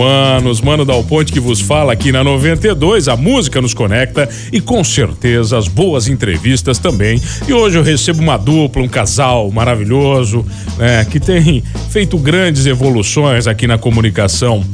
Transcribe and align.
Hello, 0.00 0.30
manos. 0.40 0.62
Mano 0.62 0.84
Dal 0.84 1.04
Ponte 1.04 1.30
que 1.30 1.38
vos 1.38 1.60
fala 1.60 1.92
aqui 1.92 2.10
na 2.10 2.24
92. 2.24 3.06
A 3.06 3.16
música 3.16 3.60
nos 3.60 3.74
conecta 3.74 4.28
e 4.50 4.58
com 4.58 4.82
certeza 4.82 5.58
as 5.58 5.68
boas 5.68 6.08
entrevistas 6.08 6.78
também. 6.78 7.20
E 7.46 7.52
hoje 7.52 7.76
eu 7.76 7.82
recebo 7.82 8.22
uma 8.22 8.38
dupla, 8.38 8.82
um 8.82 8.88
casal 8.88 9.50
maravilhoso, 9.50 10.44
né, 10.78 11.04
que 11.04 11.20
tem 11.20 11.62
feito 11.90 12.16
grandes 12.16 12.64
evoluções 12.64 13.46
aqui 13.46 13.66
na 13.66 13.76
comunicação 13.76 14.64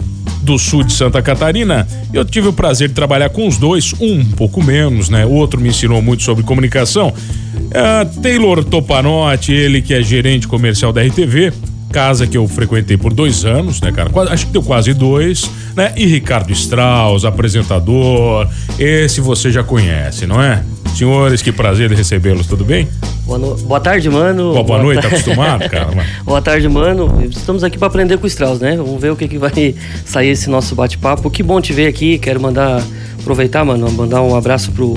do 0.42 0.58
sul 0.58 0.84
de 0.84 0.92
Santa 0.92 1.20
Catarina. 1.20 1.88
Eu 2.12 2.24
tive 2.24 2.46
o 2.48 2.52
prazer 2.52 2.88
de 2.88 2.94
trabalhar 2.94 3.30
com 3.30 3.48
os 3.48 3.58
dois, 3.58 3.92
um, 4.00 4.20
um 4.20 4.24
pouco 4.24 4.62
menos, 4.62 5.08
né? 5.08 5.26
O 5.26 5.32
outro 5.32 5.60
me 5.60 5.70
ensinou 5.70 6.00
muito 6.00 6.22
sobre 6.22 6.44
comunicação. 6.44 7.08
Uh, 7.08 8.20
Taylor 8.22 8.62
Topanotti, 8.62 9.52
ele 9.52 9.82
que 9.82 9.92
é 9.92 10.00
gerente 10.00 10.46
comercial 10.46 10.92
da 10.92 11.02
RTV, 11.02 11.52
casa 11.96 12.26
que 12.26 12.36
eu 12.36 12.46
frequentei 12.46 12.98
por 12.98 13.10
dois 13.10 13.46
anos, 13.46 13.80
né, 13.80 13.90
cara? 13.90 14.10
Quase, 14.10 14.30
acho 14.30 14.46
que 14.48 14.52
deu 14.52 14.62
quase 14.62 14.92
dois, 14.92 15.50
né? 15.74 15.94
E 15.96 16.04
Ricardo 16.04 16.52
Strauss, 16.52 17.24
apresentador, 17.24 18.46
esse 18.78 19.18
você 19.18 19.50
já 19.50 19.62
conhece, 19.62 20.26
não 20.26 20.42
é? 20.42 20.62
Senhores, 20.94 21.40
que 21.40 21.50
prazer 21.50 21.88
de 21.88 21.94
recebê-los, 21.94 22.46
tudo 22.46 22.66
bem? 22.66 22.86
Boa, 23.24 23.38
no... 23.38 23.56
boa 23.56 23.80
tarde, 23.80 24.10
mano. 24.10 24.52
Boa, 24.52 24.62
boa, 24.62 24.82
noite, 24.82 25.00
tá 25.00 25.08
acostumado, 25.08 25.66
cara? 25.70 25.88
boa 26.22 26.42
tarde, 26.42 26.68
mano. 26.68 27.24
Estamos 27.30 27.64
aqui 27.64 27.78
para 27.78 27.88
aprender 27.88 28.18
com 28.18 28.24
o 28.24 28.26
Strauss, 28.26 28.60
né? 28.60 28.76
Vamos 28.76 29.00
ver 29.00 29.12
o 29.12 29.16
que, 29.16 29.26
que 29.26 29.38
vai 29.38 29.50
sair 30.04 30.28
esse 30.28 30.50
nosso 30.50 30.74
bate-papo. 30.74 31.30
Que 31.30 31.42
bom 31.42 31.62
te 31.62 31.72
ver 31.72 31.86
aqui. 31.86 32.18
Quero 32.18 32.38
mandar, 32.38 32.82
aproveitar, 33.18 33.64
mano, 33.64 33.90
mandar 33.90 34.20
um 34.20 34.36
abraço 34.36 34.70
pro 34.72 34.94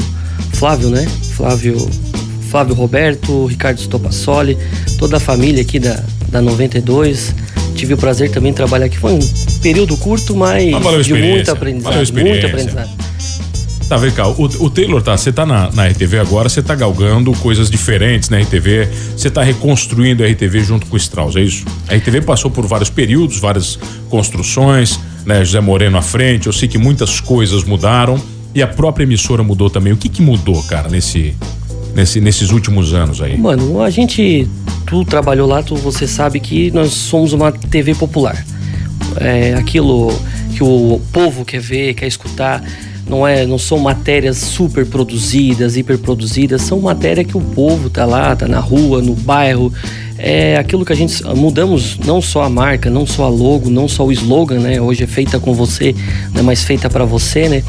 Flávio, 0.52 0.90
né? 0.90 1.08
Flávio, 1.32 1.78
Flávio 2.50 2.76
Roberto, 2.76 3.46
Ricardo 3.46 3.80
Stopassoli, 3.80 4.58
toda 4.98 5.16
a 5.16 5.20
família 5.20 5.62
aqui 5.62 5.80
da, 5.80 6.04
da 6.30 6.42
92. 6.42 7.34
Tive 7.76 7.94
o 7.94 7.98
prazer 7.98 8.32
também 8.32 8.52
de 8.52 8.58
trabalhar 8.58 8.86
aqui. 8.86 8.98
Foi 8.98 9.14
um 9.14 9.20
período 9.62 9.96
curto, 9.98 10.36
mas, 10.36 10.72
mas 10.72 11.06
de 11.06 11.14
muito 11.14 11.52
aprendizado. 11.52 12.14
Muito 12.14 12.46
aprendizado. 12.46 12.90
Tá, 13.90 13.98
vem 13.98 14.12
cá, 14.12 14.28
o, 14.28 14.44
o 14.44 14.70
Taylor 14.70 15.02
tá, 15.02 15.18
você 15.18 15.32
tá 15.32 15.48
na, 15.48 15.72
na 15.72 15.88
RTV 15.88 16.20
agora, 16.20 16.48
você 16.48 16.62
tá 16.62 16.76
galgando 16.76 17.32
coisas 17.38 17.72
diferentes 17.72 18.30
na 18.30 18.38
RTV, 18.38 18.88
você 19.18 19.32
tá 19.32 19.42
reconstruindo 19.42 20.24
a 20.24 20.28
RTV 20.28 20.60
junto 20.60 20.86
com 20.86 20.94
o 20.94 20.98
Strauss, 20.98 21.36
é 21.36 21.42
isso? 21.42 21.66
A 21.88 21.96
RTV 21.96 22.22
passou 22.22 22.52
por 22.52 22.68
vários 22.68 22.92
períodos, 22.92 23.40
várias 23.40 23.80
construções, 24.08 25.00
né? 25.26 25.44
José 25.44 25.60
Moreno 25.60 25.98
à 25.98 26.04
frente, 26.04 26.46
eu 26.46 26.54
sei 26.54 26.68
que 26.68 26.78
muitas 26.78 27.20
coisas 27.20 27.64
mudaram 27.64 28.22
e 28.54 28.62
a 28.62 28.68
própria 28.68 29.06
emissora 29.06 29.42
mudou 29.42 29.72
também. 29.72 29.92
O 29.92 29.98
que 29.98 30.08
que 30.08 30.22
mudou, 30.22 30.62
cara, 30.64 30.88
nesse, 30.88 31.36
nesse, 31.94 32.20
nesses 32.22 32.52
últimos 32.52 32.94
anos 32.94 33.22
aí? 33.22 33.38
Mano, 33.38 33.82
a 33.82 33.90
gente, 33.90 34.48
tu 34.86 35.04
trabalhou 35.06 35.48
lá, 35.48 35.62
tu, 35.64 35.76
você 35.76 36.08
sabe 36.08 36.40
que 36.40 36.72
nós 36.72 36.92
somos 36.92 37.34
uma 37.34 37.52
TV 37.52 37.96
popular. 37.96 38.46
É 39.18 39.54
aquilo 39.56 40.14
que 40.56 40.64
o 40.64 41.02
povo 41.12 41.44
quer 41.46 41.60
ver, 41.60 41.94
quer 41.94 42.08
escutar. 42.08 42.64
Não 43.08 43.26
é, 43.28 43.46
não 43.46 43.58
são 43.58 43.80
matérias 43.80 44.38
super 44.38 44.86
produzidas, 44.86 45.76
hiper 45.76 45.98
produzidas, 45.98 46.62
são 46.62 46.80
matérias 46.80 47.26
que 47.26 47.36
o 47.36 47.42
povo 47.42 47.90
tá 47.90 48.06
lá, 48.06 48.36
tá 48.36 48.48
na 48.48 48.60
rua, 48.60 49.02
no 49.02 49.16
bairro, 49.16 49.74
é 50.20 50.58
aquilo 50.58 50.84
que 50.84 50.92
a 50.92 50.96
gente 50.96 51.24
mudamos 51.24 51.98
não 51.98 52.22
só 52.22 52.44
a 52.44 52.50
marca, 52.50 52.90
não 52.90 53.06
só 53.06 53.24
a 53.24 53.30
logo, 53.30 53.70
não 53.70 53.88
só 53.88 54.06
o 54.06 54.12
slogan, 54.12 54.60
né? 54.60 54.82
Hoje 54.82 55.04
é 55.04 55.08
feita 55.08 55.40
com 55.40 55.54
você, 55.54 55.96
né? 56.34 56.42
mas 56.42 56.64
feita 56.64 56.90
para 56.90 57.06
você, 57.06 57.48
né? 57.48 57.64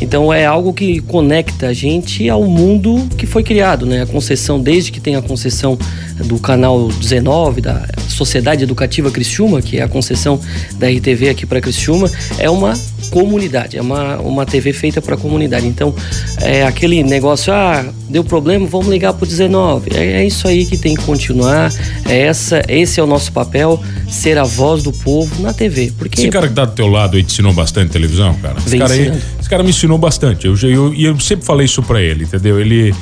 Então 0.00 0.32
é 0.32 0.46
algo 0.46 0.72
que 0.72 1.00
conecta 1.00 1.66
a 1.68 1.72
gente 1.72 2.28
ao 2.30 2.44
mundo 2.44 3.08
que 3.18 3.26
foi 3.26 3.42
criado, 3.42 3.84
né? 3.84 4.02
A 4.02 4.06
concessão, 4.06 4.60
desde 4.60 4.92
que 4.92 5.00
tem 5.00 5.16
a 5.16 5.22
concessão 5.22 5.76
do 6.24 6.38
canal 6.38 6.86
19 6.88 7.60
da 7.60 7.86
Sociedade 8.16 8.62
Educativa 8.62 9.10
Criciúma, 9.10 9.60
que 9.60 9.78
é 9.78 9.82
a 9.82 9.88
concessão 9.88 10.40
da 10.78 10.88
RTV 10.88 11.28
aqui 11.28 11.46
para 11.46 11.60
Criciúma, 11.60 12.10
é 12.38 12.48
uma 12.48 12.74
comunidade, 13.10 13.76
é 13.76 13.82
uma, 13.82 14.16
uma 14.18 14.46
TV 14.46 14.72
feita 14.72 15.00
para 15.00 15.14
a 15.14 15.18
comunidade. 15.18 15.66
Então, 15.66 15.94
é 16.40 16.64
aquele 16.64 17.02
negócio, 17.02 17.52
ah, 17.52 17.84
deu 18.08 18.24
problema, 18.24 18.66
vamos 18.66 18.88
ligar 18.88 19.12
para 19.12 19.24
o 19.24 19.26
19. 19.26 19.90
É, 19.94 20.22
é, 20.22 20.26
isso 20.26 20.48
aí 20.48 20.64
que 20.64 20.76
tem 20.76 20.94
que 20.94 21.02
continuar. 21.04 21.72
É 22.08 22.20
essa, 22.22 22.62
esse 22.68 22.98
é 22.98 23.02
o 23.02 23.06
nosso 23.06 23.32
papel, 23.32 23.82
ser 24.08 24.38
a 24.38 24.44
voz 24.44 24.82
do 24.82 24.92
povo 24.92 25.42
na 25.42 25.52
TV. 25.52 25.92
Porque... 25.96 26.20
Esse 26.20 26.30
cara 26.30 26.48
que 26.48 26.54
tá 26.54 26.64
do 26.64 26.72
teu 26.72 26.86
lado 26.86 27.16
aí 27.16 27.22
te 27.22 27.32
ensinou 27.32 27.52
bastante 27.52 27.90
televisão, 27.90 28.34
cara? 28.36 28.56
Esse 28.64 28.78
cara, 28.78 28.92
aí, 28.92 29.12
esse 29.38 29.48
cara 29.48 29.62
me 29.62 29.70
ensinou 29.70 29.98
bastante. 29.98 30.46
Eu, 30.46 30.56
eu, 30.62 30.94
eu 30.94 31.20
sempre 31.20 31.44
falei 31.44 31.66
isso 31.66 31.82
para 31.82 32.00
ele, 32.00 32.24
entendeu? 32.24 32.58
Ele 32.60 32.94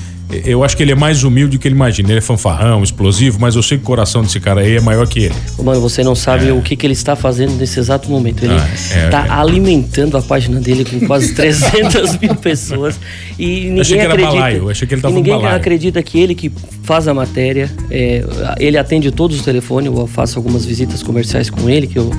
eu 0.45 0.65
acho 0.65 0.77
que 0.77 0.83
ele 0.83 0.93
é 0.93 0.95
mais 0.95 1.25
humilde 1.25 1.57
do 1.57 1.61
que 1.61 1.69
ele 1.69 1.75
imagina. 1.75 2.11
Ele 2.11 2.19
é 2.19 2.23
fanfarrão, 2.23 2.83
explosivo, 2.83 3.39
mas 3.41 3.57
eu 3.57 3.63
sei 3.63 3.79
que 3.79 3.85
o 3.85 3.87
coração 3.87 4.23
desse 4.23 4.41
cara 4.41 4.61
aí 4.61 4.77
é 4.77 4.81
maior 4.81 5.07
que 5.07 5.25
ele. 5.25 5.35
Mano, 5.63 5.81
você 5.81 6.03
não 6.03 6.15
sabe 6.15 6.49
é. 6.49 6.53
o 6.53 6.63
que, 6.63 6.77
que 6.77 6.87
ele 6.87 6.93
está 6.93 7.15
fazendo 7.17 7.55
nesse 7.55 7.79
exato 7.79 8.11
momento. 8.11 8.45
Ele 8.45 8.55
está 8.55 9.23
ah, 9.23 9.27
é, 9.27 9.29
é, 9.29 9.31
alimentando 9.31 10.17
a 10.17 10.23
página 10.23 10.61
dele 10.61 10.85
com 10.85 11.07
quase 11.07 11.33
300 11.37 12.19
mil 12.19 12.35
pessoas. 12.35 12.99
E 13.39 13.67
ninguém 13.67 13.81
achei 13.81 13.99
que 13.99 14.05
acredita. 14.05 14.33
Balaio. 14.33 14.71
achei 14.71 14.89
que 14.89 14.95
ele 14.95 15.03
tava 15.03 15.15
ninguém 15.15 15.47
acredita 15.47 16.03
que 16.03 16.21
ele 16.21 16.35
que 16.35 16.51
faz 16.83 17.09
a 17.09 17.15
matéria, 17.15 17.71
é, 17.91 18.25
ele 18.59 18.77
atende 18.77 19.11
todos 19.11 19.39
os 19.39 19.45
telefones. 19.45 19.93
Eu 19.93 20.07
faço 20.07 20.39
algumas 20.39 20.65
visitas 20.65 21.03
comerciais 21.03 21.51
com 21.51 21.69
ele, 21.69 21.87
que 21.87 21.99
eu 21.99 22.11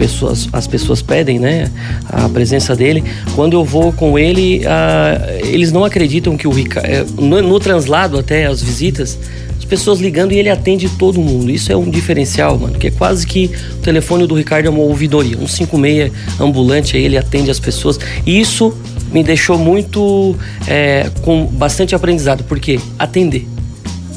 pessoas, 0.00 0.48
as 0.50 0.66
pessoas 0.66 1.02
pedem, 1.02 1.38
né? 1.38 1.70
A 2.08 2.26
presença 2.30 2.74
dele. 2.74 3.04
Quando 3.34 3.52
eu 3.52 3.62
vou 3.62 3.92
com 3.92 4.18
ele, 4.18 4.60
uh, 4.60 5.46
eles 5.46 5.70
não 5.70 5.84
acreditam 5.84 6.38
que 6.38 6.48
o 6.48 6.50
Ricardo. 6.50 6.86
É, 6.86 7.04
no, 7.18 7.42
no 7.42 7.60
translado 7.60 8.18
até 8.18 8.46
as 8.46 8.62
visitas, 8.62 9.18
as 9.58 9.64
pessoas 9.66 10.00
ligando 10.00 10.32
e 10.32 10.38
ele 10.38 10.48
atende 10.48 10.88
todo 10.88 11.20
mundo. 11.20 11.50
Isso 11.50 11.70
é 11.70 11.76
um 11.76 11.90
diferencial, 11.90 12.58
mano, 12.58 12.78
que 12.78 12.86
é 12.86 12.90
quase 12.90 13.26
que 13.26 13.50
o 13.74 13.82
telefone 13.82 14.26
do 14.26 14.34
Ricardo 14.34 14.64
é 14.64 14.70
uma 14.70 14.80
ouvidoria. 14.80 15.36
Um 15.36 15.46
56 15.46 16.10
ambulante 16.40 16.96
aí, 16.96 17.04
ele 17.04 17.18
atende 17.18 17.50
as 17.50 17.60
pessoas. 17.60 18.00
E 18.24 18.40
isso 18.40 18.74
me 19.12 19.22
deixou 19.22 19.58
muito 19.58 20.34
é, 20.66 21.10
com 21.20 21.44
bastante 21.44 21.94
aprendizado, 21.94 22.42
porque 22.44 22.80
atender. 22.98 23.46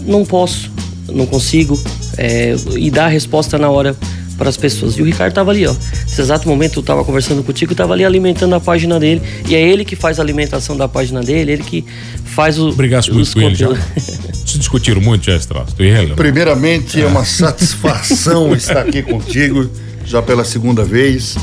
Não 0.06 0.24
posso, 0.24 0.72
não 1.12 1.26
consigo, 1.26 1.78
é, 2.18 2.56
e 2.78 2.90
dar 2.90 3.06
a 3.06 3.10
resposta 3.10 3.58
na 3.58 3.70
hora 3.70 3.96
para 4.38 4.50
as 4.50 4.58
pessoas. 4.58 4.98
E 4.98 5.02
o 5.02 5.06
Ricardo 5.06 5.32
estava 5.32 5.52
ali, 5.52 5.66
ó. 5.66 5.74
Nesse 5.74 6.22
exato 6.22 6.48
momento 6.48 6.80
eu 6.80 6.82
estava 6.82 7.04
conversando 7.04 7.44
contigo, 7.44 7.72
estava 7.72 7.94
ali 7.94 8.04
alimentando 8.04 8.56
a 8.56 8.60
página 8.60 9.00
dele. 9.00 9.22
E 9.48 9.56
é 9.56 9.62
ele 9.62 9.86
que 9.86 9.96
faz 9.96 10.20
a 10.20 10.24
alimentação 10.24 10.76
da 10.76 10.88
página 10.88 11.22
dele, 11.22 11.52
ele 11.52 11.64
que 11.64 11.86
faz 12.26 12.58
o. 12.58 12.70
Obrigado 12.70 13.14
muito 13.14 13.34
com 13.34 13.42
ele 13.42 13.56
já. 13.56 13.70
Se 14.46 14.58
discutiram 14.58 15.02
muito, 15.02 15.26
já, 15.26 15.36
Strauss. 15.36 15.74
Primeiramente, 16.16 17.02
é 17.02 17.06
uma 17.06 17.26
satisfação 17.26 18.54
estar 18.56 18.82
aqui 18.82 19.02
contigo, 19.02 19.70
já 20.06 20.22
pela 20.22 20.44
segunda 20.44 20.84
vez. 20.84 21.36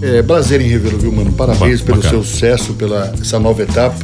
É, 0.00 0.20
prazer 0.20 0.60
em 0.60 0.66
revê-lo, 0.66 0.98
viu, 0.98 1.12
mano? 1.12 1.32
Parabéns 1.32 1.80
pelo 1.80 1.98
bacana. 1.98 2.22
seu 2.22 2.24
sucesso, 2.24 2.74
pela 2.74 3.14
essa 3.20 3.38
nova 3.38 3.62
etapa. 3.62 3.96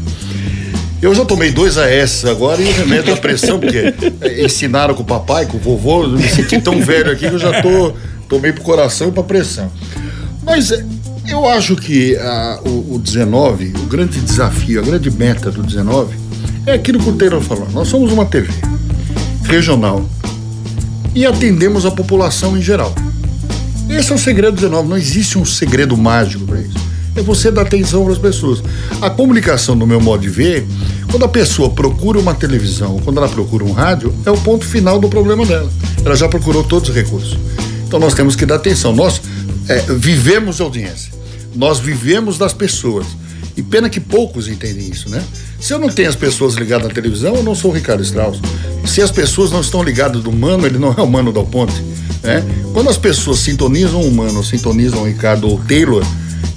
Eu 1.00 1.15
já 1.15 1.25
tomei 1.25 1.50
dois 1.53 1.77
AS 1.78 2.25
agora 2.25 2.60
e 2.60 2.72
remédio 2.72 3.15
da 3.15 3.16
pressão, 3.16 3.59
porque 3.59 3.95
ensinaram 4.45 4.95
com 4.95 5.03
o 5.03 5.07
papai, 5.07 5.47
com 5.47 5.57
o 5.57 5.60
vovô, 5.60 6.04
eu 6.04 6.10
me 6.10 6.28
senti 6.28 6.60
tão 6.60 6.81
velho 6.81 7.13
aqui 7.13 7.28
que 7.28 7.34
eu 7.34 7.39
já 7.39 7.63
tô 7.63 7.92
tomei 8.28 8.53
pro 8.53 8.63
coração 8.63 9.09
e 9.09 9.13
pra 9.13 9.22
pressão. 9.22 9.71
Mas 10.45 10.71
é, 10.71 10.84
eu 11.28 11.48
acho 11.48 11.77
que 11.77 12.16
a, 12.16 12.60
o, 12.65 12.95
o 12.95 12.98
19, 12.98 13.72
o 13.77 13.86
grande 13.86 14.21
desafio, 14.21 14.80
a 14.80 14.84
grande 14.84 15.10
meta 15.10 15.51
do 15.51 15.63
19 15.63 16.16
é 16.66 16.72
aquilo 16.72 16.98
que 16.98 17.09
o 17.09 17.15
Taylor 17.15 17.41
falou. 17.41 17.69
Nós 17.72 17.89
somos 17.89 18.13
uma 18.13 18.25
TV 18.25 18.53
regional 19.45 20.07
e 21.15 21.27
atendemos 21.27 21.86
a 21.86 21.91
população 21.91 22.57
em 22.57 22.63
geral. 22.63 22.95
Esse 23.89 24.13
é 24.13 24.15
o 24.15 24.19
segredo 24.19 24.53
do 24.53 24.60
19, 24.60 24.89
não 24.89 24.97
existe 24.97 25.39
um 25.39 25.45
segredo 25.45 25.97
mágico 25.97 26.45
para 26.45 26.60
isso. 26.60 26.77
É 27.16 27.22
você 27.22 27.51
dar 27.51 27.63
atenção 27.63 28.04
para 28.04 28.13
as 28.13 28.19
pessoas. 28.19 28.63
A 29.01 29.10
comunicação, 29.10 29.74
no 29.74 29.86
meu 29.86 30.01
modo 30.01 30.21
de 30.21 30.28
ver, 30.28 30.66
quando 31.10 31.24
a 31.24 31.28
pessoa 31.28 31.71
procura 31.71 32.19
uma 32.19 32.34
televisão, 32.34 33.01
quando 33.03 33.16
ela 33.16 33.28
procura 33.28 33.65
um 33.65 33.72
rádio, 33.72 34.15
é 34.24 34.31
o 34.31 34.36
ponto 34.36 34.65
final 34.65 35.01
do 35.01 35.09
problema 35.09 35.45
dela. 35.45 35.69
Ela 36.04 36.15
já 36.15 36.28
procurou 36.28 36.63
todos 36.63 36.91
os 36.91 36.95
recursos. 36.95 37.36
Então 37.88 37.98
nós 37.98 38.12
temos 38.12 38.36
que 38.36 38.44
dar 38.44 38.56
atenção. 38.56 38.94
Nós 38.94 39.20
é, 39.66 39.80
vivemos 39.94 40.60
audiência. 40.60 41.10
Nós 41.56 41.80
vivemos 41.80 42.36
das 42.36 42.52
pessoas. 42.52 43.06
E 43.56 43.62
pena 43.62 43.88
que 43.88 43.98
poucos 43.98 44.46
entendem 44.46 44.88
isso, 44.88 45.08
né? 45.08 45.24
Se 45.58 45.72
eu 45.72 45.78
não 45.78 45.88
tenho 45.88 46.08
as 46.08 46.14
pessoas 46.14 46.54
ligadas 46.54 46.88
à 46.88 46.94
televisão, 46.94 47.34
eu 47.34 47.42
não 47.42 47.54
sou 47.54 47.72
o 47.72 47.74
Ricardo 47.74 48.02
Strauss. 48.02 48.38
se 48.84 49.02
as 49.02 49.10
pessoas 49.10 49.50
não 49.50 49.62
estão 49.62 49.82
ligadas 49.82 50.22
do 50.22 50.30
humano, 50.30 50.66
ele 50.66 50.78
não 50.78 50.94
é 50.96 51.02
humano 51.02 51.32
Dal 51.32 51.46
Ponte. 51.46 51.82
Né? 52.22 52.44
Quando 52.74 52.90
as 52.90 52.98
pessoas 52.98 53.38
sintonizam 53.38 54.00
o 54.00 54.06
humano, 54.06 54.44
sintonizam 54.44 55.02
o 55.02 55.06
Ricardo 55.06 55.48
ou 55.48 55.58
Taylor, 55.60 56.04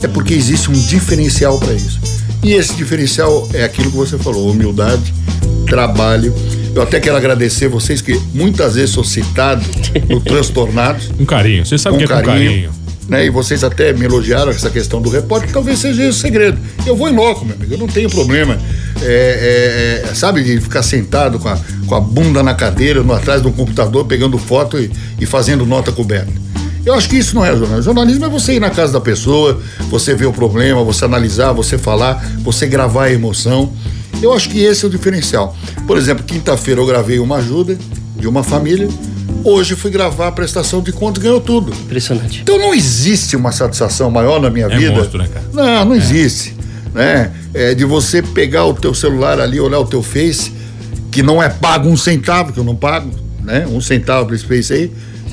é 0.03 0.07
porque 0.07 0.33
existe 0.33 0.69
um 0.69 0.73
diferencial 0.73 1.57
para 1.57 1.73
isso. 1.73 1.99
E 2.43 2.53
esse 2.53 2.75
diferencial 2.75 3.47
é 3.53 3.63
aquilo 3.63 3.89
que 3.89 3.97
você 3.97 4.17
falou: 4.17 4.51
humildade, 4.51 5.13
trabalho. 5.65 6.35
Eu 6.73 6.81
até 6.81 6.99
quero 6.99 7.17
agradecer 7.17 7.67
vocês 7.67 8.01
que 8.01 8.19
muitas 8.33 8.75
vezes 8.75 8.91
sou 8.91 9.03
citado 9.03 9.63
no 10.09 10.19
Transtornados. 10.23 11.09
Um 11.19 11.25
carinho, 11.25 11.65
você 11.65 11.77
sabe 11.77 11.95
com 11.95 11.99
que 11.99 12.05
é 12.05 12.07
carinho, 12.07 12.27
com 12.27 12.31
carinho. 12.31 12.71
Né? 13.09 13.25
E 13.25 13.29
vocês 13.29 13.63
até 13.63 13.91
me 13.91 14.05
elogiaram 14.05 14.51
essa 14.51 14.69
questão 14.69 15.01
do 15.01 15.09
repórter, 15.09 15.51
talvez 15.51 15.79
seja 15.79 16.03
esse 16.03 16.17
o 16.17 16.21
segredo. 16.21 16.57
Eu 16.85 16.95
vou 16.95 17.09
em 17.09 17.15
loco, 17.15 17.43
meu 17.43 17.55
amigo, 17.55 17.73
eu 17.73 17.77
não 17.77 17.87
tenho 17.87 18.09
problema. 18.09 18.57
É, 19.01 20.03
é, 20.05 20.09
é, 20.09 20.13
sabe, 20.13 20.43
de 20.43 20.61
ficar 20.61 20.81
sentado 20.81 21.39
com 21.39 21.49
a, 21.49 21.59
com 21.87 21.95
a 21.95 21.99
bunda 21.99 22.41
na 22.41 22.53
cadeira, 22.53 23.03
no 23.03 23.13
atrás 23.13 23.41
de 23.41 23.47
um 23.47 23.51
computador, 23.51 24.05
pegando 24.05 24.37
foto 24.37 24.79
e, 24.79 24.89
e 25.19 25.25
fazendo 25.25 25.65
nota 25.65 25.91
coberta. 25.91 26.31
Eu 26.85 26.93
acho 26.93 27.09
que 27.09 27.17
isso 27.17 27.35
não 27.35 27.45
é 27.45 27.49
jornalismo. 27.49 27.81
Jornalismo 27.81 28.25
é 28.25 28.29
você 28.29 28.53
ir 28.53 28.59
na 28.59 28.69
casa 28.69 28.93
da 28.93 29.01
pessoa, 29.01 29.61
você 29.89 30.15
ver 30.15 30.25
o 30.25 30.33
problema, 30.33 30.83
você 30.83 31.05
analisar, 31.05 31.51
você 31.51 31.77
falar, 31.77 32.23
você 32.39 32.65
gravar 32.65 33.05
a 33.05 33.11
emoção. 33.11 33.71
Eu 34.21 34.33
acho 34.33 34.49
que 34.49 34.59
esse 34.63 34.85
é 34.85 34.87
o 34.87 34.91
diferencial. 34.91 35.55
Por 35.87 35.97
exemplo, 35.97 36.23
quinta-feira 36.23 36.79
eu 36.79 36.85
gravei 36.85 37.19
uma 37.19 37.37
ajuda 37.37 37.77
de 38.17 38.27
uma 38.27 38.43
família. 38.43 38.87
Hoje 39.43 39.75
fui 39.75 39.89
gravar 39.89 40.27
a 40.27 40.31
prestação 40.31 40.81
de 40.81 40.91
contas 40.91 41.21
e 41.23 41.25
ganhou 41.25 41.41
tudo. 41.41 41.71
Impressionante. 41.73 42.41
Então 42.43 42.59
não 42.59 42.73
existe 42.73 43.35
uma 43.35 43.51
satisfação 43.51 44.11
maior 44.11 44.39
na 44.39 44.49
minha 44.49 44.67
É 44.67 44.77
vida. 44.77 44.91
monstro, 44.93 45.17
né, 45.17 45.27
cara? 45.27 45.45
Não, 45.51 45.85
não 45.85 45.95
existe. 45.95 46.55
Né? 46.93 47.31
É 47.53 47.73
de 47.73 47.83
você 47.85 48.21
pegar 48.21 48.65
o 48.65 48.73
teu 48.73 48.93
celular 48.93 49.39
ali, 49.39 49.59
olhar 49.59 49.79
o 49.79 49.85
teu 49.85 50.03
Face, 50.03 50.51
que 51.09 51.23
não 51.23 51.41
é 51.41 51.49
pago 51.49 51.89
um 51.89 51.97
centavo, 51.97 52.53
que 52.53 52.59
eu 52.59 52.63
não 52.63 52.75
pago, 52.75 53.09
né? 53.43 53.65
Um 53.67 53.81
centavo 53.81 54.27
para 54.27 54.35
esse 54.35 54.45
Face 54.45 54.71
aí. 54.73 54.91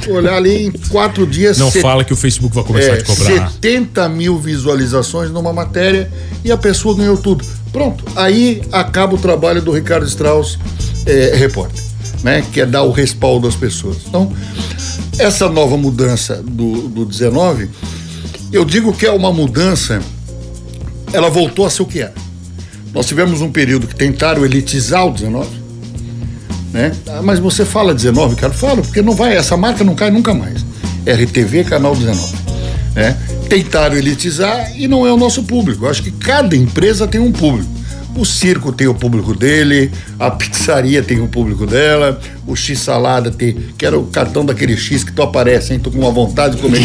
Olhar 0.09 0.35
ali 0.37 0.67
em 0.67 0.71
quatro 0.89 1.27
dias. 1.27 1.59
Não 1.59 1.71
set- 1.71 1.83
fala 1.83 2.05
que 2.05 2.13
o 2.13 2.17
Facebook 2.17 2.55
vai 2.55 2.63
começar 2.65 2.93
a 2.93 2.95
é, 2.95 2.97
te 2.99 3.05
cobrar. 3.05 3.51
70 3.51 4.09
mil 4.09 4.39
visualizações 4.39 5.31
numa 5.31 5.53
matéria 5.53 6.09
e 6.45 6.53
a 6.53 6.57
pessoa 6.57 6.97
ganhou 6.97 7.17
tudo. 7.17 7.45
Pronto, 7.73 8.05
aí 8.17 8.63
acaba 8.73 9.15
o 9.15 9.19
trabalho 9.19 9.61
do 9.61 9.71
Ricardo 9.71 10.07
Strauss, 10.07 10.59
é, 11.07 11.35
repórter, 11.37 11.83
né? 12.23 12.45
Que 12.53 12.63
é 12.63 12.67
dar 12.67 12.83
o 12.83 12.91
respaldo 12.91 13.47
às 13.47 13.55
pessoas. 13.55 13.99
Então, 14.07 14.33
essa 15.19 15.49
nova 15.49 15.77
mudança 15.77 16.43
do, 16.43 16.89
do 16.89 17.05
19, 17.05 17.69
eu 18.53 18.65
digo 18.65 18.93
que 18.93 19.05
é 19.07 19.11
uma 19.11 19.33
mudança, 19.33 20.01
ela 21.13 21.29
voltou 21.29 21.67
a 21.67 21.71
ser 21.71 21.83
o 21.83 21.87
que 21.87 22.01
era. 22.01 22.15
Nós 22.95 23.07
tivemos 23.07 23.41
um 23.43 23.53
período 23.53 23.87
que 23.87 23.95
tentaram 23.95 24.45
elitizar 24.45 25.07
o 25.07 25.13
19, 25.13 25.49
né? 26.73 26.93
Mas 27.23 27.39
você 27.39 27.65
fala 27.65 27.95
19, 27.95 28.37
cara, 28.37 28.53
fala, 28.53 28.83
porque 28.83 29.03
não 29.03 29.15
vai, 29.15 29.37
essa 29.37 29.57
marca 29.57 29.85
não 29.85 29.95
cai 29.95 30.11
nunca 30.11 30.33
mais. 30.33 30.65
RTV, 31.07 31.65
canal 31.65 31.95
19, 31.95 32.37
né? 32.37 32.38
Tentaram 33.49 33.97
elitizar 33.97 34.73
e 34.77 34.87
não 34.87 35.07
é 35.07 35.13
o 35.13 35.17
nosso 35.17 35.43
público. 35.43 35.85
Eu 35.87 35.91
acho 35.91 36.03
que 36.03 36.11
cada 36.11 36.55
empresa 36.55 37.07
tem 37.07 37.21
um 37.21 37.33
público. 37.33 37.71
O 38.17 38.25
circo 38.25 38.73
tem 38.73 38.89
o 38.89 38.95
público 38.95 39.33
dele, 39.35 39.93
a 40.19 40.29
pizzaria 40.31 41.03
tem 41.03 41.21
o 41.21 41.29
público 41.29 41.67
dela, 41.67 42.19
o 42.49 42.57
X 42.57 42.81
salada 42.81 43.31
tem, 43.31 43.57
que 43.77 43.87
era 43.87 43.97
o 43.97 44.07
cartão 44.07 44.45
daquele 44.45 44.77
X 44.77 45.05
que 45.05 45.13
tu 45.13 45.23
aparece, 45.23 45.73
hein? 45.73 45.79
Tô 45.79 45.89
com 45.91 45.99
uma 46.01 46.11
vontade 46.11 46.57
de 46.57 46.63
comer. 46.63 46.81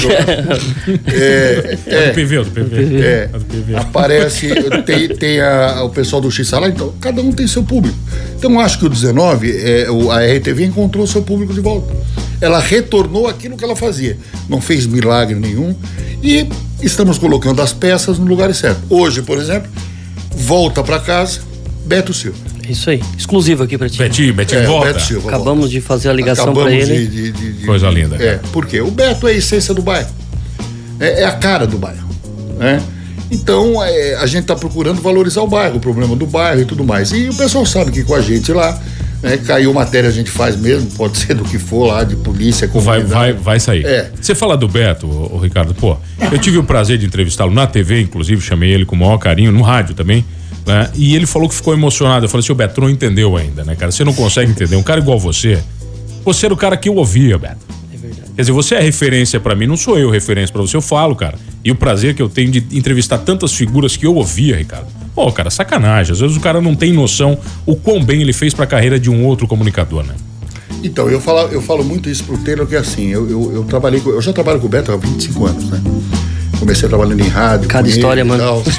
é, 1.08 1.78
É 1.88 1.96
é, 1.96 2.08
do 2.10 2.14
PV, 2.14 2.38
do 2.44 2.52
PV. 2.52 3.02
é, 3.02 3.30
É 3.34 3.38
do 3.40 3.46
PV. 3.46 3.76
aparece, 3.76 4.50
tem, 4.86 5.08
tem 5.10 5.40
a- 5.42 5.82
o 5.84 5.90
pessoal 5.90 6.22
do 6.22 6.30
X 6.30 6.48
Salada, 6.48 6.72
então 6.72 6.94
cada 7.02 7.22
um 7.22 7.32
tem 7.32 7.48
seu 7.48 7.64
público. 7.64 7.98
Então 8.38 8.60
acho 8.60 8.78
que 8.78 8.86
o 8.86 8.90
19, 8.90 9.52
é, 9.52 9.88
a 10.12 10.38
RTV 10.38 10.66
encontrou 10.66 11.08
seu 11.08 11.24
público 11.24 11.54
de 11.54 11.62
volta. 11.62 11.92
Ela 12.42 12.60
retornou 12.60 13.28
aquilo 13.28 13.58
que 13.58 13.64
ela 13.64 13.76
fazia. 13.76 14.18
Não 14.50 14.60
fez 14.62 14.86
milagre 14.86 15.34
nenhum 15.36 15.74
e 16.24 16.48
estamos 16.82 17.18
colocando 17.18 17.62
as 17.62 17.74
peças 17.74 18.18
no 18.18 18.26
lugar 18.26 18.54
certo. 18.56 18.82
Hoje, 18.90 19.22
por 19.22 19.38
exemplo, 19.38 19.70
volta 20.36 20.82
para 20.84 21.00
casa 21.00 21.42
Beto 21.86 22.14
Silva. 22.14 22.38
É 22.68 22.72
Isso 22.72 22.90
aí. 22.90 23.02
Exclusivo 23.18 23.64
aqui 23.64 23.78
pra 23.78 23.90
ti. 23.90 23.98
Betinho, 23.98 24.34
Betinho, 24.34 24.62
É, 24.62 24.66
volta. 24.66 24.88
Beto 24.94 25.02
Silva. 25.02 25.28
Acabamos 25.28 25.64
volta. 25.66 25.70
de 25.74 25.82
fazer 25.82 26.10
a 26.10 26.14
ligação 26.14 26.54
pra 26.54 26.72
ele. 26.72 27.08
de- 27.08 27.08
de- 27.08 27.32
de- 27.34 27.54
de- 27.60 27.66
Coisa 27.66 27.90
linda, 27.90 28.16
É, 28.16 28.40
porque 28.54 28.80
o 28.80 28.90
Beto 28.90 29.28
é 29.28 29.32
a 29.32 29.36
essência 29.36 29.74
do 29.74 29.82
bairro. 29.82 30.10
É, 31.00 31.22
é 31.22 31.26
a 31.26 31.34
cara 31.34 31.68
do 31.68 31.78
bairro. 31.78 32.08
Né? 32.58 32.82
Então, 33.30 33.84
é, 33.84 34.16
a 34.16 34.26
gente 34.28 34.44
está 34.44 34.56
procurando 34.56 35.02
valorizar 35.02 35.42
o 35.42 35.48
bairro, 35.48 35.78
o 35.78 35.80
problema 35.80 36.16
do 36.16 36.26
bairro 36.26 36.62
e 36.62 36.66
tudo 36.66 36.84
mais. 36.86 37.12
E 37.12 37.28
o 37.30 37.34
pessoal 37.34 37.66
sabe 37.66 37.92
que 37.92 38.04
com 38.04 38.14
a 38.16 38.22
gente 38.22 38.52
lá, 38.54 38.80
né, 39.24 39.38
caiu 39.38 39.74
matéria, 39.74 40.10
a 40.10 40.14
gente 40.14 40.30
faz 40.30 40.56
mesmo, 40.56 40.92
pode 40.92 41.18
ser 41.18 41.34
do 41.34 41.44
que 41.46 41.58
for 41.58 41.88
lá, 41.88 42.04
de 42.04 42.16
polícia, 42.18 42.68
Vai, 42.68 42.74
comunidade. 43.00 43.10
vai, 43.10 43.34
vai 43.34 43.60
sair. 43.60 43.86
É. 43.86 44.12
Você 44.22 44.36
fala 44.36 44.58
do 44.58 44.68
Beto, 44.68 45.08
ô, 45.08 45.36
ô, 45.36 45.40
Ricardo, 45.40 45.74
pô, 45.74 45.98
eu 46.32 46.38
tive 46.38 46.58
o 46.58 46.64
prazer 46.64 46.98
de 46.98 47.06
entrevistá-lo 47.06 47.52
na 47.52 47.66
TV, 47.66 48.02
inclusive, 48.02 48.42
chamei 48.42 48.72
ele 48.72 48.86
com 48.86 48.96
o 48.96 49.00
maior 49.00 49.18
carinho, 49.18 49.52
no 49.52 49.62
rádio 49.62 49.96
também, 49.96 50.26
né? 50.66 50.90
E 50.94 51.16
ele 51.16 51.26
falou 51.26 51.48
que 51.50 51.56
ficou 51.56 51.74
emocionado. 51.74 52.26
Eu 52.26 52.30
falei 52.30 52.44
assim, 52.44 52.52
o 52.52 52.56
Beto, 52.56 52.82
não 52.82 52.90
entendeu 52.90 53.36
ainda, 53.38 53.64
né, 53.64 53.76
cara? 53.76 53.92
Você 53.92 54.04
não 54.04 54.14
consegue 54.14 54.52
entender. 54.52 54.76
Um 54.76 54.84
cara 54.84 55.00
igual 55.00 55.18
você, 55.20 55.60
você 56.26 56.46
era 56.46 56.54
o 56.54 56.58
cara 56.58 56.76
que 56.78 56.88
eu 56.90 56.96
ouvia, 56.96 57.38
Beto. 57.38 57.58
É 57.94 57.98
verdade. 57.98 58.32
Quer 58.36 58.42
dizer, 58.42 58.52
você 58.52 58.76
é 58.76 58.82
referência 58.82 59.40
pra 59.40 59.56
mim, 59.56 59.66
não 59.68 59.78
sou 59.78 59.98
eu 59.98 60.10
referência 60.10 60.52
pra 60.52 60.62
você, 60.62 60.76
eu 60.76 60.82
falo, 60.82 61.16
cara. 61.16 61.38
E 61.64 61.72
o 61.72 61.76
prazer 61.76 62.14
que 62.14 62.22
eu 62.22 62.28
tenho 62.30 62.52
de 62.52 62.78
entrevistar 62.78 63.18
tantas 63.20 63.54
figuras 63.54 63.96
que 63.96 64.06
eu 64.06 64.16
ouvia, 64.16 64.58
Ricardo. 64.58 64.88
Pô, 65.16 65.32
cara, 65.32 65.50
sacanagem. 65.50 66.12
Às 66.14 66.20
vezes 66.20 66.36
o 66.38 66.40
cara 66.40 66.60
não 66.62 66.76
tem 66.76 66.92
noção 66.94 67.38
o 67.66 67.76
quão 67.76 68.04
bem 68.04 68.22
ele 68.22 68.34
fez 68.34 68.54
pra 68.54 68.66
carreira 68.66 69.00
de 69.00 69.10
um 69.10 69.26
outro 69.26 69.48
comunicador, 69.48 70.04
né? 70.04 70.14
Então, 70.84 71.10
eu 71.10 71.22
falo, 71.22 71.48
eu 71.52 71.62
falo 71.62 71.84
muito 71.84 72.10
isso 72.10 72.24
pro 72.24 72.38
Taylor, 72.40 72.66
que 72.68 72.76
é 72.76 72.80
assim, 72.80 73.10
eu, 73.10 73.30
eu, 73.30 73.52
eu 73.56 73.64
trabalhei 73.64 74.02
com, 74.02 74.10
eu 74.10 74.22
já 74.22 74.34
trabalho 74.34 74.60
com 74.60 74.66
o 74.66 74.70
Beto 74.70 74.92
há 74.92 74.98
25 74.98 75.46
anos, 75.46 75.70
né? 75.70 75.80
Comecei 76.60 76.88
trabalhando 76.90 77.20
em 77.22 77.28
rádio. 77.28 77.68
Cada 77.70 77.88
ele 77.88 77.96
história, 77.96 78.22
e 78.22 78.24
mano. 78.24 78.42
tal. 78.44 78.64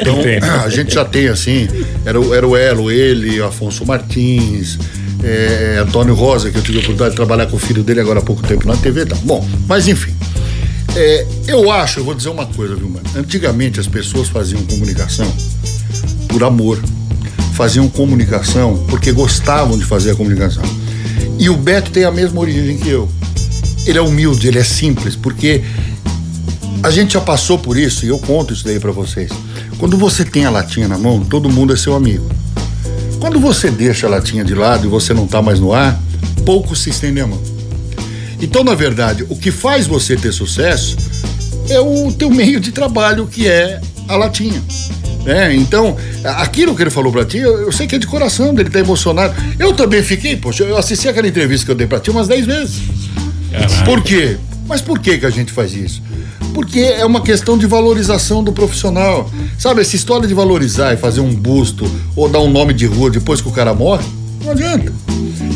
Então, 0.00 0.62
a 0.64 0.68
gente 0.68 0.92
já 0.94 1.04
tem, 1.04 1.28
assim, 1.28 1.68
era, 2.04 2.20
o- 2.20 2.34
era 2.34 2.46
o 2.46 2.56
Elo, 2.56 2.90
ele, 2.90 3.40
Afonso 3.42 3.84
Martins, 3.86 4.78
é, 5.22 5.78
Antônio 5.80 6.14
Rosa, 6.14 6.50
que 6.50 6.58
eu 6.58 6.62
tive 6.62 6.78
a 6.78 6.80
oportunidade 6.80 7.10
de 7.10 7.16
trabalhar 7.16 7.46
com 7.46 7.56
o 7.56 7.58
filho 7.58 7.82
dele 7.82 8.00
agora 8.00 8.20
há 8.20 8.22
pouco 8.22 8.42
tempo 8.46 8.66
na 8.66 8.76
TV 8.76 9.02
e 9.02 9.06
tal. 9.06 9.18
Bom, 9.18 9.46
mas 9.66 9.88
enfim. 9.88 10.12
É, 10.96 11.26
eu 11.46 11.70
acho, 11.70 12.00
eu 12.00 12.04
vou 12.04 12.14
dizer 12.14 12.28
uma 12.28 12.46
coisa, 12.46 12.74
viu, 12.74 12.88
mano? 12.88 13.06
Antigamente 13.16 13.78
as 13.78 13.86
pessoas 13.86 14.28
faziam 14.28 14.62
comunicação 14.62 15.30
por 16.28 16.42
amor. 16.42 16.82
Faziam 17.54 17.88
comunicação 17.88 18.84
porque 18.88 19.12
gostavam 19.12 19.78
de 19.78 19.84
fazer 19.84 20.12
a 20.12 20.14
comunicação. 20.14 20.62
E 21.38 21.48
o 21.48 21.56
Beto 21.56 21.90
tem 21.90 22.04
a 22.04 22.10
mesma 22.10 22.40
origem 22.40 22.78
que 22.78 22.88
eu. 22.88 23.08
Ele 23.86 23.98
é 23.98 24.02
humilde, 24.02 24.48
ele 24.48 24.58
é 24.58 24.64
simples, 24.64 25.16
porque 25.16 25.62
a 26.82 26.90
gente 26.90 27.14
já 27.14 27.20
passou 27.20 27.58
por 27.58 27.76
isso 27.76 28.04
e 28.04 28.08
eu 28.08 28.18
conto 28.18 28.52
isso 28.52 28.64
daí 28.64 28.78
pra 28.78 28.92
vocês. 28.92 29.30
Quando 29.78 29.96
você 29.96 30.24
tem 30.24 30.44
a 30.44 30.50
latinha 30.50 30.88
na 30.88 30.98
mão, 30.98 31.20
todo 31.20 31.48
mundo 31.48 31.72
é 31.72 31.76
seu 31.76 31.94
amigo. 31.94 32.26
Quando 33.18 33.38
você 33.38 33.70
deixa 33.70 34.06
a 34.06 34.10
latinha 34.10 34.44
de 34.44 34.54
lado 34.54 34.86
e 34.86 34.88
você 34.88 35.12
não 35.12 35.26
tá 35.26 35.42
mais 35.42 35.60
no 35.60 35.72
ar, 35.72 36.00
poucos 36.44 36.80
se 36.80 36.90
estendem 36.90 37.22
a 37.22 37.26
mão. 37.26 37.49
Então, 38.40 38.64
na 38.64 38.74
verdade, 38.74 39.24
o 39.28 39.36
que 39.36 39.50
faz 39.50 39.86
você 39.86 40.16
ter 40.16 40.32
sucesso 40.32 40.96
é 41.68 41.78
o 41.80 42.10
teu 42.12 42.30
meio 42.30 42.58
de 42.58 42.72
trabalho, 42.72 43.26
que 43.26 43.46
é 43.46 43.80
a 44.08 44.16
latinha. 44.16 44.60
né? 45.24 45.54
então, 45.54 45.96
aquilo 46.24 46.74
que 46.74 46.82
ele 46.82 46.90
falou 46.90 47.12
pra 47.12 47.24
ti, 47.24 47.38
eu, 47.38 47.60
eu 47.60 47.72
sei 47.72 47.86
que 47.86 47.94
é 47.94 47.98
de 47.98 48.06
coração, 48.06 48.54
dele 48.54 48.70
tá 48.70 48.80
emocionado. 48.80 49.34
Eu 49.58 49.72
também 49.72 50.02
fiquei, 50.02 50.36
poxa, 50.36 50.64
eu 50.64 50.76
assisti 50.76 51.08
aquela 51.08 51.28
entrevista 51.28 51.66
que 51.66 51.72
eu 51.72 51.76
dei 51.76 51.86
pra 51.86 52.00
ti 52.00 52.10
umas 52.10 52.26
10 52.26 52.46
vezes. 52.46 52.82
Caralho. 53.52 53.84
Por 53.84 54.02
quê? 54.02 54.36
Mas 54.66 54.80
por 54.80 54.98
que 54.98 55.18
que 55.18 55.26
a 55.26 55.30
gente 55.30 55.52
faz 55.52 55.74
isso? 55.74 56.02
Porque 56.54 56.80
é 56.80 57.04
uma 57.04 57.20
questão 57.20 57.56
de 57.56 57.66
valorização 57.66 58.42
do 58.42 58.52
profissional. 58.52 59.30
Sabe, 59.58 59.80
essa 59.80 59.94
história 59.94 60.26
de 60.26 60.34
valorizar 60.34 60.92
e 60.94 60.96
fazer 60.96 61.20
um 61.20 61.34
busto 61.34 61.90
ou 62.16 62.28
dar 62.28 62.40
um 62.40 62.50
nome 62.50 62.72
de 62.72 62.86
rua 62.86 63.10
depois 63.10 63.40
que 63.40 63.48
o 63.48 63.52
cara 63.52 63.74
morre, 63.74 64.04
não 64.44 64.52
adianta. 64.52 64.92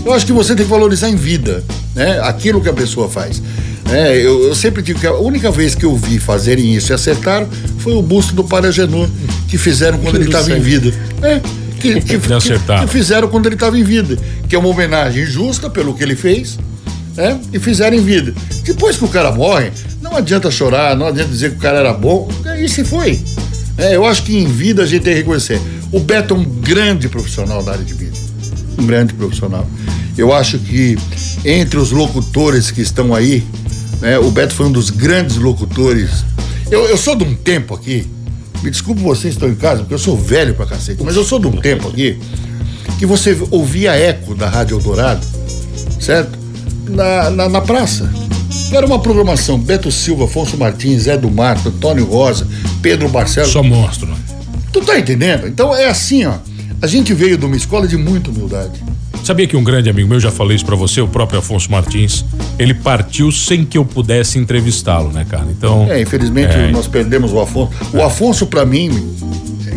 Eu 0.05 0.13
acho 0.13 0.25
que 0.25 0.33
você 0.33 0.55
tem 0.55 0.65
que 0.65 0.71
valorizar 0.71 1.09
em 1.09 1.17
vida, 1.17 1.63
né? 1.95 2.21
Aquilo 2.21 2.61
que 2.61 2.69
a 2.69 2.73
pessoa 2.73 3.09
faz. 3.09 3.43
É, 3.91 4.17
eu, 4.17 4.45
eu 4.45 4.55
sempre 4.55 4.83
digo 4.83 4.99
que 4.99 5.07
a 5.07 5.15
única 5.15 5.51
vez 5.51 5.75
que 5.75 5.85
eu 5.85 5.95
vi 5.95 6.19
fazerem 6.19 6.75
isso 6.75 6.93
e 6.93 6.95
acertaram 6.95 7.47
foi 7.79 7.93
o 7.93 8.03
busto 8.03 8.35
do 8.35 8.43
Padre 8.43 8.69
Agenor, 8.69 9.09
que 9.49 9.59
fizeram 9.59 9.99
quando 9.99 10.17
ele 10.17 10.25
estava 10.25 10.51
em 10.51 10.61
vida. 10.61 10.93
É, 11.23 11.41
que, 11.79 12.01
que, 12.01 12.19
que, 12.19 12.19
que 12.19 12.87
fizeram 12.89 13.29
quando 13.29 13.47
ele 13.47 13.57
estava 13.57 13.79
em 13.79 13.85
vida. 13.85 14.17
Que 14.49 14.57
é 14.57 14.59
uma 14.59 14.69
homenagem 14.69 15.27
justa 15.27 15.69
pelo 15.69 15.95
que 15.95 16.03
ele 16.03 16.17
fez, 16.17 16.59
né? 17.15 17.39
E 17.53 17.59
fizeram 17.59 17.97
em 17.97 18.03
vida. 18.03 18.35
Depois 18.65 18.97
que 18.97 19.05
o 19.05 19.09
cara 19.09 19.31
morre, 19.31 19.71
não 20.01 20.17
adianta 20.17 20.51
chorar, 20.51 20.97
não 20.97 21.07
adianta 21.07 21.31
dizer 21.31 21.51
que 21.51 21.57
o 21.57 21.61
cara 21.61 21.79
era 21.79 21.93
bom. 21.93 22.29
E 22.59 22.69
se 22.69 22.85
foi. 22.85 23.21
É, 23.77 23.97
eu 23.97 24.05
acho 24.07 24.23
que 24.23 24.37
em 24.37 24.47
vida 24.47 24.83
a 24.83 24.87
gente 24.87 25.03
tem 25.03 25.13
que 25.13 25.19
reconhecer. 25.21 25.61
O 25.93 26.01
Beto 26.01 26.35
é 26.35 26.37
um 26.37 26.45
grande 26.45 27.09
profissional 27.09 27.63
da 27.63 27.73
área 27.73 27.85
de 27.85 27.95
vida. 27.95 28.14
Um 28.79 28.87
grande 28.87 29.15
profissional. 29.15 29.67
Eu 30.17 30.33
acho 30.33 30.59
que 30.59 30.97
entre 31.45 31.79
os 31.79 31.91
locutores 31.91 32.71
que 32.71 32.81
estão 32.81 33.15
aí, 33.15 33.45
né, 34.01 34.19
o 34.19 34.31
Beto 34.31 34.55
foi 34.55 34.67
um 34.67 34.73
dos 34.73 34.91
grandes 34.91 35.37
locutores. 35.37 36.25
Eu, 36.71 36.87
eu 36.87 36.97
sou 36.97 37.15
de 37.17 37.25
um 37.25 37.35
tempo 37.35 37.75
aqui, 37.75 38.07
me 38.63 38.71
desculpe 38.71 39.03
vocês 39.03 39.35
que 39.35 39.45
estão 39.45 39.49
em 39.49 39.55
casa, 39.55 39.81
porque 39.81 39.95
eu 39.95 39.99
sou 39.99 40.17
velho 40.17 40.55
pra 40.55 40.67
cacete, 40.67 41.03
mas 41.05 41.17
eu 41.17 41.25
sou 41.25 41.39
de 41.39 41.47
um 41.47 41.53
tempo 41.53 41.89
aqui 41.89 42.19
que 42.99 43.07
você 43.07 43.37
ouvia 43.51 43.95
eco 43.95 44.35
da 44.35 44.49
Rádio 44.49 44.77
Eldorado, 44.77 45.25
certo? 46.01 46.39
Na, 46.89 47.31
na, 47.31 47.49
na 47.49 47.61
praça. 47.61 48.11
Era 48.73 48.87
uma 48.87 48.99
programação 48.99 49.59
Beto 49.59 49.91
Silva, 49.91 50.25
Afonso 50.25 50.57
Martins, 50.57 51.03
Zé 51.03 51.17
do 51.17 51.31
Mato, 51.31 51.69
Antônio 51.69 52.05
Rosa, 52.05 52.47
Pedro 52.81 53.09
Barcelos. 53.09 53.51
Só 53.51 53.63
monstro, 53.63 54.07
né? 54.07 54.17
Tu 54.73 54.81
tá 54.81 54.99
entendendo? 54.99 55.47
Então 55.47 55.75
é 55.75 55.89
assim, 55.89 56.25
ó. 56.25 56.35
A 56.85 56.87
gente 56.87 57.15
veio 57.15 57.39
de 57.39 57.47
uma 57.47 57.57
escola 57.57 57.89
de 57.89 57.97
muita 57.97 58.31
humildade. 58.31 58.85
Sabia 59.25 59.47
que 59.47 59.57
um 59.57 59.65
grande 59.65 59.89
amigo 59.89 60.07
meu, 60.07 60.21
já 60.21 60.31
falei 60.31 60.55
isso 60.55 60.67
pra 60.67 60.77
você, 60.77 61.01
o 61.01 61.09
próprio 61.09 61.39
Afonso 61.39 61.71
Martins, 61.71 62.27
ele 62.59 62.75
partiu 62.75 63.33
sem 63.33 63.65
que 63.65 63.79
eu 63.79 63.87
pudesse 63.87 64.39
entrevistá-lo, 64.39 65.11
né, 65.11 65.25
cara? 65.27 65.47
Então. 65.51 65.91
É, 65.91 66.03
infelizmente 66.03 66.53
é. 66.53 66.71
nós 66.71 66.87
perdemos 66.87 67.33
o 67.33 67.41
Afonso. 67.41 67.73
O 67.91 68.03
Afonso, 68.03 68.47
para 68.47 68.67
mim, 68.67 68.91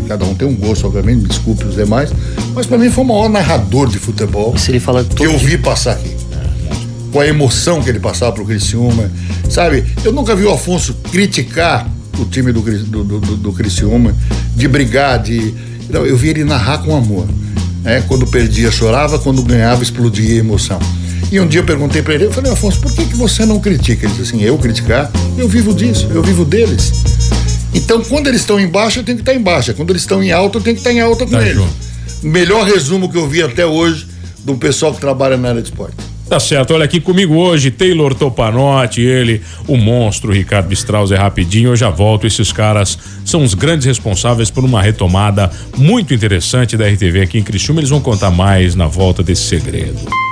cada 0.05 0.25
um 0.25 0.35
tem 0.35 0.45
um 0.45 0.53
gosto, 0.53 0.85
obviamente, 0.85 1.21
me 1.21 1.27
desculpe 1.29 1.63
os 1.63 1.75
demais, 1.75 2.11
mas 2.53 2.65
para 2.65 2.77
mim 2.77 2.89
foi 2.89 3.05
o 3.05 3.07
maior 3.07 3.29
narrador 3.29 3.87
de 3.87 3.97
futebol 3.97 4.57
Se 4.57 4.71
ele 4.71 4.81
fala 4.81 5.01
que 5.05 5.25
eu 5.25 5.37
vi 5.37 5.57
passar 5.57 5.93
aqui. 5.93 6.13
Com 7.13 7.21
a 7.21 7.25
emoção 7.25 7.81
que 7.81 7.89
ele 7.89 8.01
passava 8.01 8.33
pro 8.33 8.43
Criciúma, 8.43 9.09
sabe? 9.49 9.85
Eu 10.03 10.11
nunca 10.11 10.35
vi 10.35 10.43
o 10.43 10.51
Afonso 10.51 10.93
criticar 11.09 11.89
o 12.19 12.25
time 12.25 12.51
do, 12.51 12.59
do, 12.61 13.03
do, 13.05 13.37
do 13.37 13.53
Criciúma, 13.53 14.13
de 14.53 14.67
brigar, 14.67 15.23
de. 15.23 15.76
Não, 15.89 16.05
eu 16.05 16.17
vi 16.17 16.29
ele 16.29 16.43
narrar 16.43 16.79
com 16.79 16.95
amor. 16.95 17.27
Né? 17.83 18.03
Quando 18.07 18.27
perdia, 18.27 18.71
chorava, 18.71 19.17
quando 19.19 19.41
ganhava, 19.41 19.81
explodia 19.81 20.35
a 20.35 20.39
emoção. 20.39 20.79
E 21.31 21.39
um 21.39 21.47
dia 21.47 21.59
eu 21.59 21.65
perguntei 21.65 22.01
para 22.01 22.13
ele, 22.13 22.25
eu 22.25 22.31
falei, 22.31 22.51
Afonso, 22.51 22.79
por 22.79 22.91
que, 22.93 23.05
que 23.05 23.15
você 23.15 23.45
não 23.45 23.59
critica? 23.59 24.05
Ele 24.05 24.13
disse 24.15 24.35
assim, 24.35 24.43
eu 24.43 24.57
criticar? 24.57 25.11
Eu 25.37 25.47
vivo 25.47 25.73
disso, 25.73 26.07
eu 26.13 26.23
vivo 26.23 26.45
deles. 26.45 26.91
Então, 27.73 28.01
quando 28.01 28.27
eles 28.27 28.41
estão 28.41 28.59
embaixo, 28.59 28.99
eu 28.99 29.03
tenho 29.03 29.17
que 29.17 29.21
estar 29.21 29.33
embaixo. 29.33 29.73
Quando 29.73 29.89
eles 29.89 30.01
estão 30.01 30.23
em 30.23 30.31
alta, 30.31 30.57
eu 30.57 30.61
tenho 30.61 30.75
que 30.75 30.79
estar 30.79 30.93
em 30.93 31.01
alta 31.01 31.25
com 31.25 31.31
tá 31.31 31.45
eles. 31.45 31.63
Melhor 32.23 32.65
resumo 32.65 33.09
que 33.09 33.17
eu 33.17 33.27
vi 33.27 33.41
até 33.41 33.65
hoje 33.65 34.07
do 34.39 34.55
pessoal 34.55 34.93
que 34.93 35.01
trabalha 35.01 35.35
na 35.35 35.49
área 35.49 35.61
de 35.61 35.69
esporte. 35.69 35.95
Tá 36.29 36.41
certo, 36.41 36.73
olha 36.73 36.83
aqui 36.83 36.99
comigo 36.99 37.35
hoje, 37.35 37.71
Taylor 37.71 38.13
Topanotti, 38.13 39.01
ele, 39.01 39.41
o 39.65 39.77
monstro 39.77 40.33
Ricardo 40.33 40.73
Strauss 40.73 41.11
é 41.11 41.15
rapidinho, 41.15 41.69
eu 41.69 41.75
já 41.75 41.89
volto. 41.89 42.27
Esses 42.27 42.51
caras 42.51 42.99
são 43.23 43.43
os 43.43 43.53
grandes 43.53 43.85
responsáveis 43.85 44.51
por 44.51 44.65
uma 44.65 44.81
retomada 44.81 45.49
muito 45.77 46.13
interessante 46.13 46.75
da 46.75 46.85
RTV 46.85 47.21
aqui 47.21 47.37
em 47.37 47.43
Criciúma. 47.43 47.79
Eles 47.79 47.89
vão 47.89 48.01
contar 48.01 48.29
mais 48.29 48.75
na 48.75 48.87
volta 48.87 49.23
desse 49.23 49.43
segredo. 49.43 50.26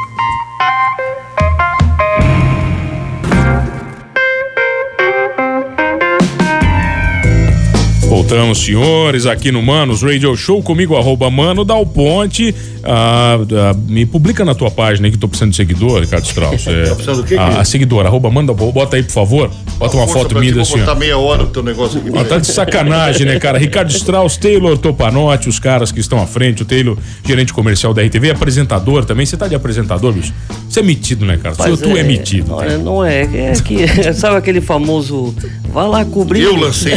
Voltamos, 8.28 8.66
senhores, 8.66 9.28
aqui 9.28 9.52
no 9.52 9.62
Manos 9.62 10.02
Radio 10.02 10.36
Show, 10.36 10.64
comigo, 10.64 10.96
arroba 10.96 11.30
Mano 11.30 11.64
Dal 11.64 11.86
Ponte. 11.86 12.56
Ah, 12.84 13.38
ah, 13.38 13.76
me 13.88 14.04
publica 14.04 14.44
na 14.44 14.56
tua 14.56 14.72
página 14.72 15.08
aí 15.08 15.12
que 15.12 15.18
tô 15.18 15.28
precisando 15.28 15.52
de 15.52 15.58
seguidor, 15.58 16.02
Ricardo 16.02 16.26
Strauss. 16.26 16.66
É, 16.76 16.86
tá 16.86 16.96
precisando 16.96 17.22
do 17.22 17.28
quê? 17.28 17.36
A, 17.36 17.62
a 17.62 17.66
seguidora, 17.66 18.08
arroba 18.08 18.32
Mano 18.32 18.56
Bota 18.56 18.96
aí, 18.96 19.04
por 19.04 19.12
favor. 19.12 19.52
Bota 19.78 19.96
uma 19.96 20.08
foto 20.08 20.40
minha 20.40 20.60
assim. 20.60 20.72
Vou 20.72 20.80
botar 20.80 20.96
meia 20.96 21.18
hora 21.20 21.44
o 21.44 21.48
teu 21.48 21.62
negócio 21.62 22.00
aqui. 22.00 22.10
Ah, 22.18 22.24
tá 22.26 22.40
de 22.40 22.48
sacanagem, 22.48 23.28
né, 23.28 23.40
cara? 23.40 23.60
Ricardo 23.60 23.92
Strauss, 23.92 24.38
Taylor 24.38 24.76
Topanotti, 24.76 25.48
os 25.48 25.60
caras 25.60 25.92
que 25.92 26.00
estão 26.00 26.20
à 26.20 26.26
frente, 26.26 26.64
o 26.64 26.66
Taylor, 26.66 26.98
gerente 27.24 27.54
comercial 27.54 27.94
da 27.94 28.02
RTV, 28.02 28.32
apresentador 28.32 29.06
também. 29.06 29.26
Você 29.26 29.38
tá 29.38 29.48
de 29.48 29.54
apresentador, 29.54 30.12
bicho? 30.12 30.34
Você 30.68 30.80
é 30.80 30.84
metido, 30.84 31.26
né, 31.28 31.38
cara? 31.38 31.56
Mas 31.60 31.80
tu 31.80 31.96
é, 31.96 32.00
é 32.00 32.04
metido. 32.04 32.50
Não, 32.50 32.64
é, 32.64 32.78
não 32.78 33.06
é, 33.06 33.22
é 33.22 33.54
que, 33.64 33.88
sabe 34.14 34.38
aquele 34.38 34.62
famoso, 34.62 35.34
vá 35.76 35.86
lá 35.86 36.06
cobrir. 36.06 36.44
Eu 36.44 36.56
lancei. 36.56 36.94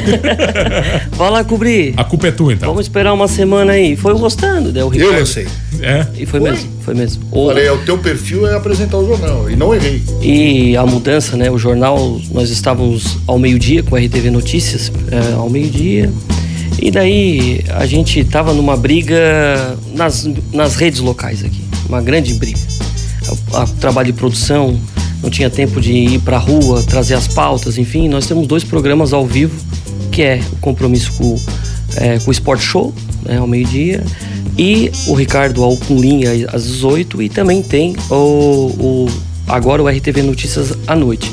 Vai 1.10 1.30
lá 1.30 1.42
cobrir. 1.42 1.94
A 1.96 2.04
culpa 2.04 2.28
é 2.28 2.30
tua, 2.30 2.52
então. 2.52 2.68
Vamos 2.68 2.86
esperar 2.86 3.12
uma 3.12 3.26
semana 3.26 3.72
aí. 3.72 3.96
Foi 3.96 4.14
gostando, 4.14 4.72
né? 4.72 4.84
O 4.84 4.88
Ricardo. 4.88 5.14
Eu 5.14 5.18
lancei. 5.18 5.48
É? 5.80 6.06
E 6.16 6.24
foi, 6.24 6.38
mesmo, 6.38 6.70
foi 6.82 6.94
mesmo. 6.94 7.24
O... 7.32 7.48
Falei, 7.48 7.68
o 7.70 7.78
teu 7.78 7.98
perfil 7.98 8.46
é 8.46 8.54
apresentar 8.54 8.98
o 8.98 9.06
jornal, 9.06 9.50
e 9.50 9.56
não 9.56 9.74
errei. 9.74 10.00
E 10.22 10.76
a 10.76 10.86
mudança, 10.86 11.36
né? 11.36 11.50
O 11.50 11.58
jornal, 11.58 12.20
nós 12.30 12.50
estávamos 12.50 13.18
ao 13.26 13.36
meio-dia 13.36 13.82
com 13.82 13.96
a 13.96 13.98
RTV 13.98 14.30
Notícias, 14.30 14.92
é, 15.10 15.34
ao 15.34 15.50
meio-dia. 15.50 16.12
E 16.80 16.92
daí 16.92 17.64
a 17.70 17.84
gente 17.84 18.20
estava 18.20 18.54
numa 18.54 18.76
briga 18.76 19.76
nas, 19.92 20.28
nas 20.52 20.76
redes 20.76 21.00
locais 21.00 21.44
aqui, 21.44 21.64
uma 21.88 22.00
grande 22.00 22.34
briga. 22.34 22.60
O, 23.28 23.66
trabalho 23.80 24.12
de 24.12 24.12
produção, 24.12 24.78
não 25.22 25.30
tinha 25.30 25.50
tempo 25.50 25.80
de 25.80 25.92
ir 25.92 26.20
para 26.20 26.36
a 26.36 26.40
rua, 26.40 26.82
trazer 26.82 27.14
as 27.14 27.28
pautas, 27.28 27.78
enfim. 27.78 28.08
Nós 28.08 28.26
temos 28.26 28.46
dois 28.46 28.64
programas 28.64 29.12
ao 29.12 29.26
vivo 29.26 29.54
que 30.18 30.22
é 30.22 30.40
o 30.50 30.56
compromisso 30.56 31.12
com, 31.12 31.40
é, 31.94 32.18
com 32.18 32.28
o 32.28 32.32
Sport 32.32 32.60
Show, 32.60 32.92
né, 33.24 33.38
ao 33.38 33.46
meio-dia, 33.46 34.02
e 34.58 34.90
o 35.06 35.14
Ricardo 35.14 35.62
Alcunlinha 35.62 36.32
às 36.52 36.64
18 36.64 37.22
e 37.22 37.28
também 37.28 37.62
tem 37.62 37.94
o, 38.10 38.14
o, 38.14 39.08
agora 39.46 39.80
o 39.80 39.88
RTV 39.88 40.22
Notícias 40.22 40.76
à 40.88 40.96
noite. 40.96 41.30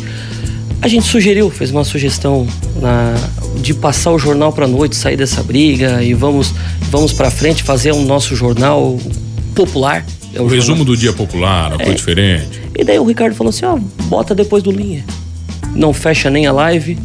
A 0.84 0.88
gente 0.88 1.08
sugeriu, 1.08 1.50
fez 1.50 1.72
uma 1.72 1.84
sugestão 1.84 2.46
na, 2.80 3.16
de 3.60 3.74
passar 3.74 4.12
o 4.12 4.20
jornal 4.20 4.54
para 4.54 4.68
noite, 4.68 4.96
sair 4.96 5.18
dessa 5.18 5.42
briga 5.42 6.04
e 6.04 6.14
vamos 6.14 6.54
vamos 6.92 7.12
para 7.12 7.32
frente 7.32 7.64
fazer 7.64 7.92
o 7.92 8.02
nosso 8.04 8.36
jornal 8.36 9.00
popular. 9.56 10.06
É 10.32 10.40
o, 10.40 10.44
o 10.44 10.48
resumo 10.48 10.86
do 10.86 10.96
dia 10.96 11.12
popular, 11.12 11.72
uma 11.72 11.82
é. 11.82 11.86
coisa 11.86 11.96
diferente. 11.96 12.65
E 12.76 12.84
daí 12.84 13.00
o 13.00 13.06
Ricardo 13.06 13.36
falou 13.36 13.50
assim, 13.50 13.66
ó, 13.66 13.78
bota 14.06 14.36
depois 14.36 14.62
do 14.62 14.72
linha. 14.72 15.06
Não 15.76 15.94
fecha 15.94 16.30
nem 16.30 16.46
a 16.46 16.52
live 16.52 16.98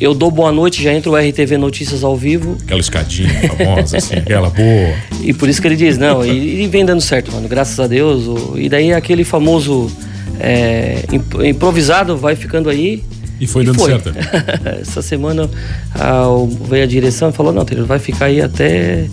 eu 0.00 0.14
dou 0.14 0.30
boa 0.30 0.50
noite, 0.50 0.82
já 0.82 0.94
entra 0.94 1.10
o 1.10 1.16
RTV 1.16 1.58
Notícias 1.58 2.02
ao 2.02 2.16
vivo. 2.16 2.56
Aquela 2.62 2.80
escadinha 2.80 3.28
famosa, 3.54 3.98
assim, 3.98 4.14
aquela 4.14 4.48
boa. 4.50 4.94
E 5.20 5.34
por 5.34 5.46
isso 5.46 5.60
que 5.60 5.68
ele 5.68 5.76
diz, 5.76 5.98
não, 5.98 6.24
e, 6.24 6.62
e 6.62 6.66
vem 6.66 6.86
dando 6.86 7.02
certo, 7.02 7.30
mano, 7.30 7.46
graças 7.46 7.78
a 7.78 7.86
Deus. 7.86 8.26
O, 8.26 8.58
e 8.58 8.68
daí 8.70 8.94
aquele 8.94 9.24
famoso 9.24 9.92
é, 10.40 11.04
improvisado 11.46 12.16
vai 12.16 12.34
ficando 12.34 12.70
aí. 12.70 13.04
E 13.38 13.46
foi 13.46 13.62
e 13.62 13.66
dando 13.66 13.78
foi. 13.78 13.90
certo. 13.90 14.10
Essa 14.80 15.02
semana 15.02 15.50
a, 15.94 16.24
veio 16.66 16.84
a 16.84 16.86
direção 16.86 17.28
e 17.28 17.32
falou, 17.32 17.52
não, 17.52 17.66
ele 17.70 17.82
vai 17.82 17.98
ficar 17.98 18.26
aí 18.26 18.40
até 18.40 19.06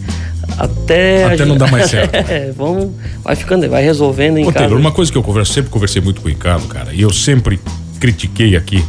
até 0.58 1.26
até 1.26 1.46
não 1.46 1.58
dá 1.58 1.68
mais 1.68 1.90
certo. 1.90 2.16
é, 2.30 2.52
vamos, 2.56 2.94
vai 3.24 3.36
ficando, 3.36 3.68
vai 3.70 3.84
resolvendo 3.84 4.38
em 4.38 4.44
Ô, 4.44 4.48
casa. 4.48 4.60
Taylor, 4.60 4.80
uma 4.80 4.92
coisa 4.92 5.12
que 5.12 5.18
eu 5.18 5.24
converso, 5.24 5.54
sempre 5.54 5.70
conversei 5.70 6.02
muito 6.02 6.22
com 6.22 6.28
o 6.28 6.30
Ricardo, 6.30 6.68
cara, 6.68 6.94
e 6.94 7.02
eu 7.02 7.12
sempre 7.12 7.60
critiquei 8.00 8.56
aqui 8.56 8.84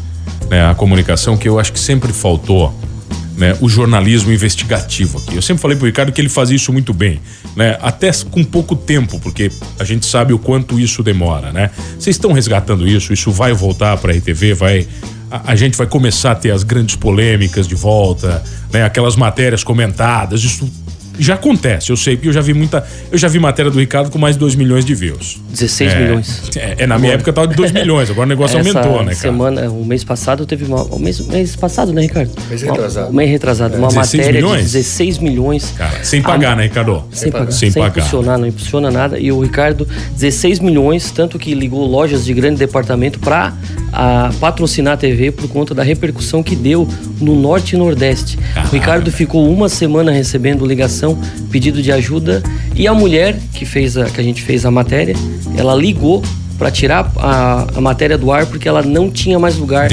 né, 0.49 0.69
a 0.69 0.75
comunicação 0.75 1.37
que 1.37 1.49
eu 1.49 1.59
acho 1.59 1.73
que 1.73 1.81
sempre 1.81 2.13
faltou. 2.13 2.75
Né, 3.37 3.57
o 3.61 3.69
jornalismo 3.69 4.33
investigativo 4.33 5.19
aqui. 5.19 5.37
Eu 5.37 5.43
sempre 5.43 5.63
falei 5.63 5.77
pro 5.77 5.87
Ricardo 5.87 6.11
que 6.11 6.21
ele 6.21 6.29
fazia 6.29 6.57
isso 6.57 6.73
muito 6.73 6.93
bem, 6.93 7.21
né? 7.55 7.79
Até 7.81 8.11
com 8.29 8.43
pouco 8.43 8.75
tempo, 8.75 9.21
porque 9.21 9.49
a 9.79 9.85
gente 9.85 10.07
sabe 10.07 10.33
o 10.33 10.41
quanto 10.41 10.81
isso 10.81 11.05
demora, 11.05 11.53
né? 11.53 11.71
Vocês 11.97 12.17
estão 12.17 12.33
resgatando 12.33 12.85
isso, 12.85 13.13
isso 13.13 13.31
vai 13.31 13.53
voltar 13.53 13.97
para 13.99 14.13
a 14.13 14.17
RTV, 14.17 14.55
vai 14.55 14.89
a, 15.31 15.53
a, 15.53 15.55
gente 15.55 15.77
vai 15.77 15.87
começar 15.87 16.33
a 16.33 16.35
ter 16.35 16.51
as 16.51 16.63
grandes 16.63 16.97
polêmicas 16.97 17.69
de 17.69 17.75
volta, 17.75 18.43
né? 18.73 18.85
Aquelas 18.85 19.15
matérias 19.15 19.63
comentadas, 19.63 20.43
isso 20.43 20.69
já 21.19 21.35
acontece, 21.35 21.91
eu 21.91 21.97
sei, 21.97 22.17
porque 22.17 22.29
eu 22.29 22.33
já 22.33 22.41
vi 22.41 22.55
muita. 22.55 22.87
Eu 23.11 23.19
já 23.19 23.29
vi 23.29 23.39
matéria 23.39 23.71
do 23.71 23.79
Ricardo 23.79 24.11
com 24.11 24.19
mais 24.19 24.37
de 24.37 24.41
2 24.41 24.55
milhões 24.55 24.85
de 24.85 24.95
views. 24.95 25.41
16 25.51 25.93
é, 25.93 26.01
milhões. 26.01 26.43
É, 26.57 26.75
é, 26.79 26.87
na 26.87 26.99
minha 26.99 27.15
época 27.15 27.33
tava 27.33 27.49
de 27.49 27.55
2 27.55 27.73
milhões, 27.73 28.11
agora 28.11 28.27
o 28.27 28.29
negócio 28.29 28.59
Essa 28.59 28.69
aumentou, 28.69 28.99
né, 29.01 29.07
cara? 29.07 29.17
semana, 29.17 29.71
o 29.71 29.85
mês 29.85 30.05
passado 30.05 30.47
teve 30.47 30.65
uma. 30.65 30.83
O 30.85 30.99
mês, 30.99 31.21
mês 31.21 31.57
passado, 31.57 31.93
né, 31.93 32.03
Ricardo? 32.03 32.31
Mês 32.49 32.63
retrasado. 32.63 33.07
Uma, 33.09 33.17
mês 33.17 33.31
retrasado. 33.31 33.75
É. 33.75 33.79
Uma 33.79 33.91
matéria 33.91 34.33
milhões? 34.33 34.67
de 34.67 34.79
16 34.79 35.19
milhões. 35.19 35.75
Cara, 35.77 36.05
sem 36.05 36.23
pagar, 36.23 36.53
a, 36.53 36.57
né, 36.57 36.63
Ricardo? 36.65 37.05
Sem, 37.11 37.31
pagar. 37.31 37.53
Sem, 37.53 37.71
sem 37.71 37.83
pagar. 37.83 37.99
impulsionar, 37.99 38.39
não 38.39 38.47
impulsiona 38.47 38.91
nada. 38.91 39.19
E 39.19 39.33
o 39.33 39.41
Ricardo, 39.41 39.87
16 40.17 40.61
milhões, 40.61 41.11
tanto 41.11 41.39
que 41.39 41.55
ligou 41.55 41.87
lojas 41.87 42.25
de 42.25 42.33
grande 42.33 42.59
departamento 42.59 43.19
para 43.19 43.55
patrocinar 44.41 44.95
a 44.95 44.97
TV 44.97 45.31
por 45.33 45.49
conta 45.49 45.75
da 45.75 45.83
repercussão 45.83 46.43
que 46.43 46.55
deu 46.55 46.87
no 47.21 47.35
Norte 47.35 47.75
e 47.75 47.79
Nordeste. 47.79 48.39
O 48.57 48.75
Ricardo 48.75 49.11
ficou 49.11 49.51
uma 49.51 49.69
semana 49.69 50.11
recebendo 50.11 50.67
ligação, 50.67 51.08
pedido 51.51 51.81
de 51.83 51.93
ajuda 51.93 52.43
e 52.75 52.87
a 52.87 52.95
mulher 52.95 53.39
que 53.55 53.65
fez 53.65 53.97
a, 53.97 54.05
que 54.07 54.21
a 54.21 54.25
gente 54.25 54.43
fez 54.43 54.67
a 54.67 54.71
matéria, 54.71 55.15
ela 55.57 55.75
ligou 55.75 56.23
para 56.59 56.73
tirar 56.73 57.11
a, 57.17 57.67
a, 57.77 57.81
matéria 57.81 58.19
do 58.19 58.33
ar 58.33 58.45
porque 58.47 58.69
ela 58.69 58.83
não 58.83 59.11
tinha 59.11 59.39
mais 59.39 59.57
lugar 59.57 59.89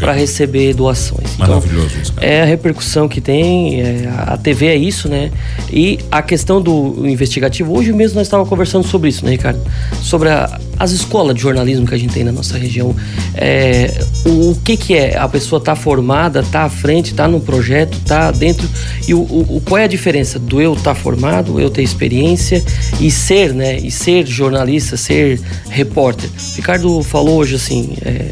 para 0.00 0.12
receber 0.12 0.74
doações. 0.74 1.34
Então, 1.34 1.46
Maravilhoso 1.46 1.86
então, 1.90 2.02
isso, 2.02 2.12
cara. 2.12 2.26
É 2.26 2.42
a 2.42 2.44
repercussão 2.44 3.08
que 3.08 3.20
tem, 3.20 3.80
é, 3.80 4.12
a 4.26 4.36
TV 4.36 4.66
é 4.66 4.76
isso, 4.76 5.08
né? 5.08 5.30
E 5.72 6.00
a 6.10 6.20
questão 6.20 6.60
do 6.60 7.06
investigativo, 7.06 7.72
hoje 7.72 7.92
mesmo 7.92 8.16
nós 8.16 8.26
estávamos 8.26 8.48
conversando 8.48 8.84
sobre 8.84 9.10
isso, 9.10 9.24
né, 9.24 9.30
Ricardo? 9.30 9.60
Sobre 10.02 10.28
a, 10.28 10.58
as 10.78 10.92
escolas 10.92 11.34
de 11.34 11.42
jornalismo 11.42 11.86
que 11.86 11.94
a 11.94 11.98
gente 11.98 12.12
tem 12.12 12.24
na 12.24 12.32
nossa 12.32 12.56
região. 12.56 12.94
É, 13.34 14.04
o, 14.24 14.50
o, 14.50 14.56
que 14.64 14.76
que 14.76 14.94
é? 14.94 15.16
A 15.16 15.28
pessoa 15.28 15.60
tá 15.60 15.74
formada, 15.74 16.42
tá 16.42 16.64
à 16.64 16.68
frente, 16.68 17.14
tá 17.14 17.28
no 17.28 17.40
projeto, 17.40 17.98
tá 18.04 18.30
dentro. 18.30 18.68
E 19.06 19.14
o, 19.14 19.20
o 19.20 19.62
qual 19.64 19.78
é 19.78 19.84
a 19.84 19.88
diferença 19.88 20.38
do 20.38 20.60
eu 20.60 20.74
estar 20.74 20.94
tá 20.94 21.00
formado, 21.00 21.60
eu 21.60 21.70
ter 21.70 21.82
experiência 21.82 22.62
e 23.00 23.10
ser, 23.10 23.52
né? 23.52 23.78
E 23.78 23.90
ser 23.90 24.26
jornalista, 24.26 24.96
ser 24.96 25.40
repórter 25.68 25.98
repórter. 25.98 26.30
Ricardo 26.54 27.02
falou 27.02 27.38
hoje 27.38 27.56
assim, 27.56 27.96
é, 28.02 28.30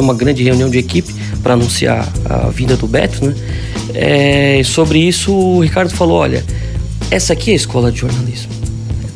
uma 0.00 0.14
grande 0.14 0.42
reunião 0.42 0.68
de 0.68 0.78
equipe 0.78 1.14
para 1.42 1.54
anunciar 1.54 2.08
a 2.24 2.48
vinda 2.48 2.76
do 2.76 2.86
Beto, 2.86 3.24
né? 3.24 3.34
É, 3.94 4.62
sobre 4.64 4.98
isso, 4.98 5.32
o 5.32 5.60
Ricardo 5.60 5.90
falou: 5.90 6.18
olha, 6.18 6.44
essa 7.10 7.32
aqui 7.32 7.50
é 7.50 7.52
a 7.52 7.56
escola 7.56 7.92
de 7.92 8.00
jornalismo. 8.00 8.55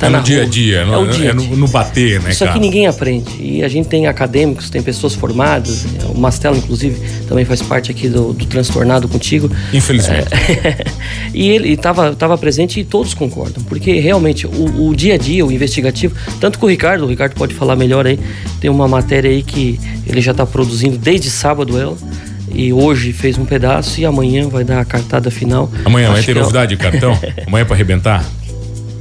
Tá 0.00 0.07
é 0.07 0.11
no 0.11 0.23
dia 0.23 0.42
a 0.42 0.47
dia, 0.47 0.78
é, 0.78 0.85
no, 0.85 1.02
o 1.02 1.07
dia, 1.09 1.30
é 1.30 1.33
no, 1.35 1.57
no, 1.57 1.69
bater, 1.69 2.21
né, 2.23 2.30
Isso 2.30 2.40
cara? 2.40 2.52
aqui 2.52 2.61
ninguém 2.61 2.87
aprende. 2.87 3.30
E 3.38 3.62
a 3.62 3.69
gente 3.69 3.87
tem 3.87 4.07
acadêmicos, 4.07 4.71
tem 4.71 4.83
pessoas 4.83 5.14
formadas. 5.14 5.87
O 6.09 6.19
Mastelo, 6.19 6.57
inclusive, 6.57 6.99
também 7.28 7.45
faz 7.45 7.61
parte 7.61 7.90
aqui 7.90 8.09
do, 8.09 8.33
do 8.33 8.47
transtornado 8.47 9.07
contigo. 9.07 9.50
Infelizmente. 9.73 10.28
É, 10.33 10.85
e 11.35 11.50
ele 11.50 11.73
estava 11.73 12.14
tava 12.14 12.38
presente 12.38 12.80
e 12.80 12.85
todos 12.85 13.12
concordam. 13.12 13.62
Porque 13.64 14.00
realmente 14.00 14.47
o, 14.47 14.88
o, 14.88 14.97
dia 14.97 15.14
a 15.14 15.19
dia, 15.19 15.45
o 15.45 15.52
investigativo, 15.52 16.14
tanto 16.40 16.59
com 16.59 16.66
o 16.66 16.69
Ricardo, 16.69 17.04
o 17.04 17.07
Ricardo 17.07 17.35
pode 17.35 17.54
falar 17.54 17.76
melhor 17.76 18.07
aí, 18.07 18.19
tem 18.59 18.71
uma 18.71 18.88
matéria 18.88 19.30
aí 19.30 19.42
que 19.42 19.78
ele 20.07 20.23
já 20.23 20.30
está 20.30 20.47
produzindo 20.47 20.97
desde 20.97 21.30
sábado 21.30 21.78
ela 21.78 21.97
e 22.52 22.73
hoje 22.73 23.12
fez 23.12 23.38
um 23.38 23.45
pedaço 23.45 24.00
e 24.00 24.04
amanhã 24.04 24.49
vai 24.49 24.64
dar 24.64 24.80
a 24.80 24.85
cartada 24.85 25.30
final. 25.30 25.71
Amanhã 25.85 26.11
vai 26.11 26.23
ter 26.23 26.33
é 26.33 26.40
novidade 26.40 26.75
de 26.75 26.83
cartão? 26.83 27.16
amanhã 27.47 27.64
para 27.64 27.75
arrebentar? 27.75 28.25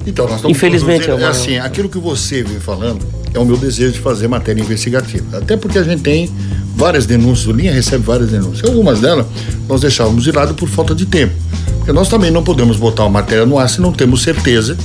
Então, 0.05 0.25
nós 0.25 0.35
estamos 0.35 0.57
Infelizmente, 0.57 1.09
é 1.09 1.25
assim, 1.25 1.57
aquilo 1.57 1.89
que 1.89 1.97
você 1.97 2.43
vem 2.43 2.59
falando 2.59 3.05
é 3.33 3.39
o 3.39 3.45
meu 3.45 3.57
desejo 3.57 3.93
de 3.93 3.99
fazer 3.99 4.27
matéria 4.27 4.61
investigativa. 4.61 5.37
Até 5.37 5.55
porque 5.55 5.77
a 5.77 5.83
gente 5.83 6.01
tem 6.01 6.29
várias 6.75 7.05
denúncias, 7.05 7.47
o 7.47 7.51
Linha 7.51 7.73
recebe 7.73 8.03
várias 8.03 8.29
denúncias. 8.29 8.67
Algumas 8.67 8.99
delas 8.99 9.25
nós 9.67 9.81
deixávamos 9.81 10.23
de 10.23 10.31
lado 10.31 10.53
por 10.53 10.67
falta 10.67 10.95
de 10.95 11.05
tempo. 11.05 11.33
Porque 11.77 11.91
nós 11.91 12.07
também 12.07 12.31
não 12.31 12.43
podemos 12.43 12.77
botar 12.77 13.03
uma 13.03 13.11
matéria 13.11 13.45
no 13.45 13.59
ar 13.59 13.69
se 13.69 13.81
não 13.81 13.91
temos 13.91 14.21
certeza 14.23 14.77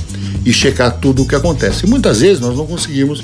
e 0.45 0.53
checar 0.53 0.97
tudo 0.99 1.23
o 1.23 1.27
que 1.27 1.35
acontece. 1.35 1.85
E 1.85 1.89
muitas 1.89 2.21
vezes 2.21 2.39
nós 2.39 2.55
não 2.55 2.67
conseguimos 2.67 3.23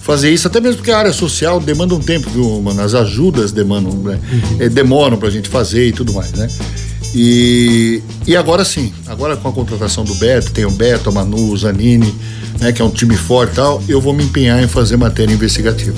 fazer 0.00 0.30
isso, 0.30 0.46
até 0.48 0.58
mesmo 0.58 0.78
porque 0.78 0.90
a 0.90 0.98
área 0.98 1.12
social 1.12 1.60
demanda 1.60 1.94
um 1.94 2.00
tempo, 2.00 2.30
viu, 2.30 2.62
mano? 2.62 2.80
As 2.80 2.94
ajudas 2.94 3.52
demandam, 3.52 3.92
né? 3.92 4.18
é, 4.58 4.68
demoram 4.68 5.18
pra 5.18 5.28
gente 5.28 5.50
fazer 5.50 5.86
e 5.86 5.92
tudo 5.92 6.14
mais, 6.14 6.32
né? 6.32 6.48
E, 7.14 8.02
e 8.26 8.36
agora 8.36 8.64
sim, 8.64 8.92
agora 9.06 9.36
com 9.36 9.48
a 9.48 9.52
contratação 9.52 10.04
do 10.04 10.14
Beto, 10.16 10.52
tem 10.52 10.64
o 10.64 10.70
Beto, 10.70 11.08
a 11.08 11.12
Manu, 11.12 11.50
o 11.50 11.56
Zanini, 11.56 12.14
né, 12.60 12.72
que 12.72 12.82
é 12.82 12.84
um 12.84 12.90
time 12.90 13.16
forte 13.16 13.52
e 13.52 13.56
tal, 13.56 13.82
eu 13.88 14.00
vou 14.00 14.12
me 14.12 14.24
empenhar 14.24 14.62
em 14.62 14.68
fazer 14.68 14.96
matéria 14.96 15.32
investigativa. 15.32 15.96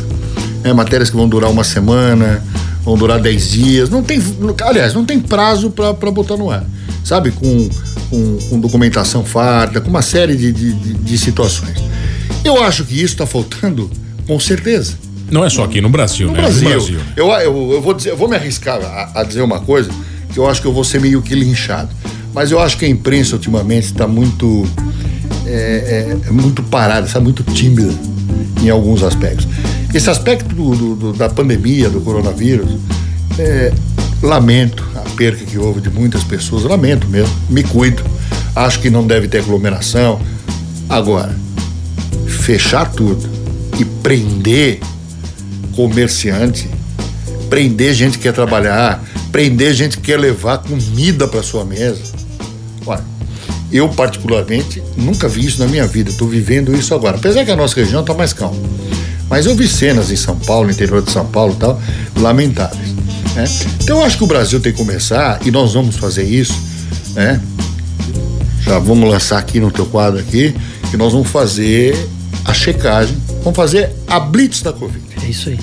É, 0.63 0.73
matérias 0.73 1.11
que 1.11 1.17
vão 1.17 1.29
durar 1.29 1.51
uma 1.51 1.65
semana, 1.65 2.45
vão 2.85 2.97
durar 2.97 3.19
dez 3.19 3.51
dias, 3.51 3.89
não 3.89 4.03
tem, 4.03 4.23
aliás, 4.63 4.95
não 4.95 5.05
tem 5.05 5.19
prazo 5.19 5.71
para 5.71 6.11
botar 6.11 6.37
no 6.37 6.51
ar, 6.51 6.65
sabe? 7.03 7.31
Com, 7.33 7.69
com, 8.11 8.39
com, 8.49 8.61
documentação 8.61 9.25
farta, 9.25 9.81
com 9.81 9.89
uma 9.89 10.03
série 10.03 10.37
de, 10.37 10.53
de, 10.53 10.73
de 10.73 11.19
situações. 11.19 11.79
Eu 12.45 12.63
acho 12.63 12.85
que 12.85 12.95
isso 12.95 13.15
está 13.15 13.27
faltando, 13.27 13.91
com 14.27 14.39
certeza. 14.39 14.95
Não 15.31 15.45
é 15.45 15.51
só 15.51 15.65
aqui 15.65 15.81
no 15.81 15.89
Brasil, 15.89 16.29
no 16.29 16.35
né? 16.35 16.43
Brasil. 16.43 16.69
No 16.69 16.75
Brasil. 16.75 17.01
Eu, 17.17 17.27
eu, 17.29 17.73
eu, 17.73 17.83
vou 17.83 17.95
dizer, 17.95 18.11
eu 18.11 18.17
vou 18.17 18.29
me 18.29 18.37
arriscar 18.37 18.81
a, 18.83 19.21
a 19.21 19.25
dizer 19.25 19.43
uma 19.43 19.61
coisa 19.61 19.91
que 20.33 20.39
eu 20.39 20.49
acho 20.49 20.61
que 20.61 20.67
eu 20.67 20.73
vou 20.73 20.85
ser 20.85 21.01
meio 21.01 21.21
que 21.23 21.35
linchado. 21.35 21.91
Mas 22.33 22.51
eu 22.51 22.61
acho 22.61 22.77
que 22.77 22.85
a 22.85 22.89
imprensa 22.89 23.35
ultimamente 23.35 23.87
está 23.87 24.07
muito 24.07 24.67
é, 25.47 26.17
é, 26.27 26.31
muito 26.31 26.63
parada, 26.63 27.07
está 27.07 27.21
muito 27.21 27.43
tímida 27.43 27.93
em 28.63 28.71
alguns 28.71 29.03
aspectos. 29.03 29.47
Esse 29.93 30.09
aspecto 30.09 30.55
do, 30.55 30.95
do, 30.95 31.13
da 31.13 31.29
pandemia, 31.29 31.91
do 31.91 32.01
coronavírus, 32.01 32.79
é, 33.39 33.73
lamento 34.23 34.87
a 34.95 35.01
perca 35.17 35.45
que 35.45 35.59
houve 35.59 35.81
de 35.81 35.91
muitas 35.91 36.23
pessoas, 36.23 36.63
lamento 36.63 37.09
mesmo, 37.09 37.35
me 37.49 37.63
cuido. 37.63 38.03
Acho 38.55 38.81
que 38.81 38.91
não 38.91 39.07
deve 39.07 39.27
ter 39.27 39.39
aglomeração. 39.39 40.21
Agora, 40.89 41.35
fechar 42.27 42.91
tudo 42.93 43.29
e 43.79 43.85
prender 43.85 44.81
comerciante, 45.75 46.69
prender 47.49 47.95
gente 47.95 48.19
que 48.19 48.25
quer 48.25 48.33
trabalhar, 48.33 49.03
prender 49.31 49.75
gente 49.75 49.97
que 49.97 50.05
quer 50.05 50.19
levar 50.19 50.59
comida 50.59 51.27
para 51.27 51.43
sua 51.43 51.65
mesa. 51.65 52.03
Olha, 52.87 53.05
eu 53.73 53.89
particularmente 53.89 54.83
nunca 54.97 55.29
vi 55.29 55.47
isso 55.47 55.61
na 55.61 55.69
minha 55.69 55.87
vida, 55.87 56.11
estou 56.11 56.29
vivendo 56.29 56.75
isso 56.75 56.95
agora. 56.95 57.17
Apesar 57.17 57.45
que 57.45 57.51
a 57.51 57.57
nossa 57.57 57.75
região 57.77 58.01
está 58.01 58.15
mais 58.15 58.33
calma. 58.33 58.59
Mas 59.29 59.47
eu 59.47 59.55
vi 59.55 59.69
cenas 59.69 60.11
em 60.11 60.17
São 60.17 60.37
Paulo, 60.37 60.71
interior 60.71 61.03
de 61.03 61.13
São 61.13 61.25
Paulo 61.27 61.55
e 61.55 61.57
tal, 61.57 61.81
lamentáveis. 62.17 62.91
Né? 63.35 63.45
Então 63.81 63.99
eu 63.99 64.05
acho 64.05 64.19
que 64.19 64.25
o 64.25 64.27
Brasil 64.27 64.59
tem 64.61 64.73
que 64.73 64.79
começar, 64.79 65.41
e 65.45 65.51
nós 65.51 65.75
vamos 65.75 65.97
fazer 65.97 66.25
isso, 66.25 66.55
né? 67.15 67.41
Já 68.63 68.79
vamos 68.79 69.09
lançar 69.09 69.39
aqui 69.39 69.61
no 69.61 69.71
teu 69.71 69.87
quadro 69.87 70.19
aqui, 70.19 70.55
que 70.91 70.97
nós 70.97 71.13
vamos 71.13 71.29
fazer 71.29 71.97
a 72.45 72.53
checagem, 72.53 73.17
vamos 73.43 73.57
fazer 73.57 73.91
a 74.09 74.19
blitz 74.19 74.63
da 74.63 74.73
Covid. 74.73 75.01
É 75.23 75.29
isso 75.29 75.49
aí. 75.49 75.59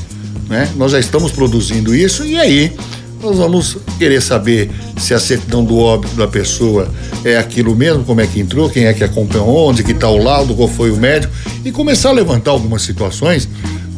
Né? 0.47 0.69
Nós 0.77 0.93
já 0.93 0.99
estamos 0.99 1.31
produzindo 1.31 1.93
isso 1.93 2.23
e 2.25 2.39
aí 2.39 2.73
nós 3.21 3.37
vamos 3.37 3.77
querer 3.97 4.21
saber 4.21 4.69
se 4.97 5.13
a 5.13 5.19
certidão 5.19 5.63
do 5.63 5.77
óbito 5.77 6.15
da 6.15 6.27
pessoa 6.27 6.87
é 7.23 7.37
aquilo 7.37 7.75
mesmo, 7.75 8.03
como 8.03 8.21
é 8.21 8.27
que 8.27 8.39
entrou, 8.39 8.69
quem 8.69 8.85
é 8.85 8.93
que 8.93 9.03
acompanhou, 9.03 9.69
onde 9.69 9.83
que 9.83 9.91
está 9.91 10.09
o 10.09 10.17
laudo, 10.17 10.55
qual 10.55 10.67
foi 10.67 10.91
o 10.91 10.97
médico, 10.97 11.33
e 11.65 11.71
começar 11.71 12.09
a 12.09 12.13
levantar 12.13 12.51
algumas 12.51 12.81
situações, 12.81 13.49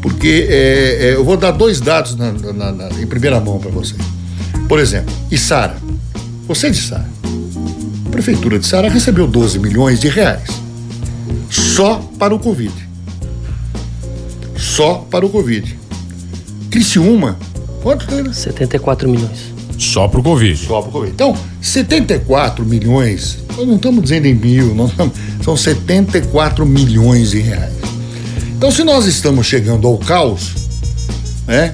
porque 0.01 0.47
é, 0.49 1.10
é, 1.10 1.15
eu 1.15 1.25
vou 1.25 1.36
dar 1.36 1.51
dois 1.51 1.82
dados 1.82 2.15
na, 2.15 2.32
na, 2.32 2.71
na, 2.71 2.89
em 2.99 3.05
primeira 3.05 3.39
mão 3.39 3.60
para 3.60 3.69
você. 3.69 3.95
Por 4.67 4.79
exemplo, 4.79 5.13
Isara, 5.29 5.77
você 6.47 6.67
é 6.67 6.69
de 6.69 6.77
Sara, 6.77 7.10
a 8.05 8.10
prefeitura 8.10 8.58
de 8.58 8.65
Sara 8.65 8.89
recebeu 8.89 9.27
12 9.27 9.60
milhões 9.60 9.99
de 9.99 10.08
reais 10.08 10.49
só 11.49 12.01
para 12.17 12.34
o 12.34 12.39
Covid. 12.39 12.73
Só 14.58 15.05
para 15.10 15.25
o 15.25 15.29
Covid. 15.29 15.77
Criciúma 16.69 17.38
Quanto 17.81 18.07
teve? 18.07 18.33
74 18.33 19.07
milhões. 19.07 19.53
Só 19.77 20.07
pro 20.07 20.21
Covid. 20.21 20.57
Só 20.57 20.81
pro 20.81 20.91
Covid. 20.91 21.13
Então, 21.13 21.35
74 21.61 22.65
milhões, 22.65 23.39
nós 23.55 23.65
não 23.65 23.75
estamos 23.75 24.03
dizendo 24.03 24.25
em 24.25 24.35
mil, 24.35 24.75
não 24.75 24.87
estamos, 24.87 25.13
são 25.43 25.55
74 25.55 26.65
milhões 26.65 27.31
de 27.31 27.39
reais. 27.39 27.73
Então, 28.57 28.69
se 28.71 28.83
nós 28.83 29.05
estamos 29.05 29.47
chegando 29.47 29.87
ao 29.87 29.97
caos, 29.97 30.51
né? 31.47 31.73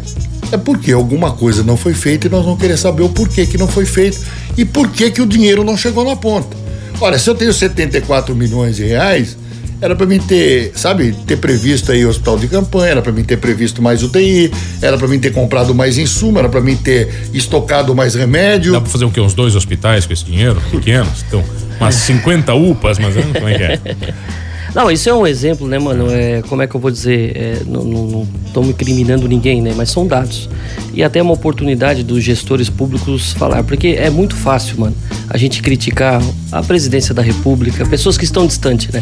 É 0.51 0.57
porque 0.57 0.91
alguma 0.91 1.31
coisa 1.31 1.63
não 1.63 1.75
foi 1.75 1.95
feita 1.95 2.27
e 2.27 2.29
nós 2.29 2.45
vamos 2.45 2.59
querer 2.59 2.77
saber 2.77 3.01
o 3.01 3.09
porquê 3.09 3.47
que 3.47 3.57
não 3.57 3.67
foi 3.67 3.85
feito 3.85 4.19
e 4.55 4.63
por 4.63 4.89
que 4.91 5.09
que 5.09 5.21
o 5.21 5.25
dinheiro 5.25 5.63
não 5.63 5.75
chegou 5.75 6.05
na 6.05 6.15
ponta. 6.15 6.55
Olha, 7.01 7.17
se 7.17 7.27
eu 7.27 7.33
tenho 7.33 7.51
74 7.51 8.35
milhões 8.35 8.75
de 8.75 8.85
reais, 8.85 9.35
era 9.81 9.95
para 9.95 10.05
mim 10.05 10.19
ter, 10.19 10.71
sabe, 10.75 11.13
ter 11.25 11.37
previsto 11.37 11.91
aí 11.91 12.05
hospital 12.05 12.37
de 12.37 12.47
campanha, 12.47 12.91
era 12.91 13.01
para 13.01 13.11
mim 13.11 13.23
ter 13.23 13.37
previsto 13.37 13.81
mais 13.81 14.03
UTI, 14.03 14.51
era 14.81 14.97
para 14.97 15.07
mim 15.07 15.19
ter 15.19 15.31
comprado 15.31 15.75
mais 15.75 15.97
insumo, 15.97 16.39
era 16.39 16.49
para 16.49 16.61
mim 16.61 16.75
ter 16.75 17.09
estocado 17.33 17.93
mais 17.93 18.15
remédio. 18.15 18.71
Dá 18.71 18.81
para 18.81 18.89
fazer 18.89 19.05
o 19.05 19.11
quê? 19.11 19.19
Uns 19.19 19.33
dois 19.33 19.55
hospitais 19.55 20.05
com 20.05 20.13
esse 20.13 20.25
dinheiro? 20.25 20.61
Pequenos? 20.71 21.23
Então, 21.27 21.43
umas 21.79 21.95
50 21.95 22.53
UPAs, 22.53 22.97
mas 22.99 23.15
como 23.15 23.47
é 23.47 23.57
que 23.57 23.63
é? 23.63 23.79
Não, 24.75 24.91
isso 24.91 25.09
é 25.09 25.13
um 25.13 25.25
exemplo, 25.25 25.69
né, 25.69 25.79
mano? 25.79 26.11
É, 26.11 26.41
como 26.49 26.61
é 26.61 26.67
que 26.67 26.75
eu 26.75 26.81
vou 26.81 26.91
dizer? 26.91 27.31
É, 27.33 27.61
não 27.65 28.27
estamos 28.45 28.71
incriminando 28.71 29.25
ninguém, 29.25 29.61
né? 29.61 29.73
Mas 29.73 29.89
são 29.89 30.05
dados. 30.05 30.49
E 30.93 31.01
até 31.01 31.21
uma 31.21 31.31
oportunidade 31.31 32.03
dos 32.03 32.21
gestores 32.21 32.69
públicos 32.69 33.31
falar, 33.31 33.63
porque 33.63 33.95
é 33.97 34.09
muito 34.09 34.35
fácil, 34.35 34.77
mano, 34.81 34.95
a 35.29 35.37
gente 35.37 35.61
criticar 35.61 36.21
a 36.51 36.61
presidência 36.61 37.13
da 37.13 37.21
República, 37.21 37.85
pessoas 37.85 38.17
que 38.17 38.25
estão 38.25 38.45
distantes, 38.45 38.91
né? 38.93 39.01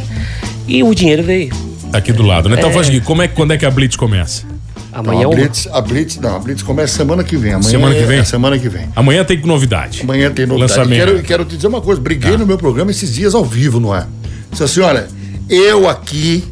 E 0.67 0.83
o 0.83 0.93
dinheiro 0.93 1.23
veio. 1.23 1.53
Tá 1.91 1.97
aqui 1.97 2.11
do 2.11 2.23
lado, 2.23 2.49
né? 2.49 2.55
Então, 2.57 2.69
é... 2.69 2.85
Então, 2.85 3.01
como 3.01 3.21
é, 3.21 3.27
quando 3.27 3.51
é 3.53 3.57
que 3.57 3.65
a 3.65 3.71
Blitz 3.71 3.95
começa? 3.95 4.45
Amanhã 4.93 5.23
não, 5.23 5.31
a, 5.31 5.35
Blitz, 5.35 5.67
a 5.71 5.81
Blitz, 5.81 6.17
não, 6.17 6.35
a 6.35 6.39
Blitz 6.39 6.61
começa 6.61 6.95
semana 6.95 7.23
que 7.23 7.35
vem. 7.35 7.53
Amanhã 7.53 7.69
semana 7.69 7.95
que 7.95 8.03
vem? 8.03 8.19
É, 8.19 8.23
semana 8.23 8.59
que 8.59 8.69
vem. 8.69 8.87
Amanhã 8.95 9.23
tem 9.23 9.37
novidade. 9.37 10.01
Amanhã 10.03 10.31
tem 10.31 10.45
novidade. 10.45 10.71
Lançamento. 10.71 10.99
Quero, 10.99 11.23
quero 11.23 11.45
te 11.45 11.55
dizer 11.55 11.67
uma 11.67 11.81
coisa, 11.81 11.99
briguei 11.99 12.33
tá. 12.33 12.37
no 12.37 12.45
meu 12.45 12.59
programa 12.59 12.91
esses 12.91 13.13
dias 13.13 13.33
ao 13.33 13.43
vivo, 13.43 13.79
não 13.79 13.95
é? 13.95 14.05
Disse 14.51 14.63
assim, 14.63 14.81
olha, 14.81 15.07
eu 15.49 15.89
aqui, 15.89 16.43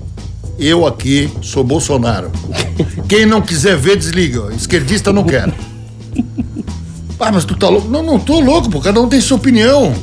eu 0.58 0.88
aqui 0.88 1.32
sou 1.43 1.63
Bolsonaro. 1.63 2.32
Quem 3.08 3.28
não 3.28 3.41
quiser 3.41 3.78
ver, 3.78 3.95
desliga. 3.95 4.52
Esquerdista 4.56 5.13
não 5.13 5.24
quer. 5.24 5.52
Ah, 7.24 7.32
mas 7.32 7.45
tu 7.45 7.56
tá 7.56 7.69
louco? 7.69 7.88
Não, 7.88 8.02
não 8.02 8.17
tô 8.17 8.39
louco, 8.39 8.67
pô. 8.67 8.82
Cada 8.82 9.00
um 9.00 9.08
tem 9.08 9.21
sua 9.21 9.38
opinião. 9.38 9.93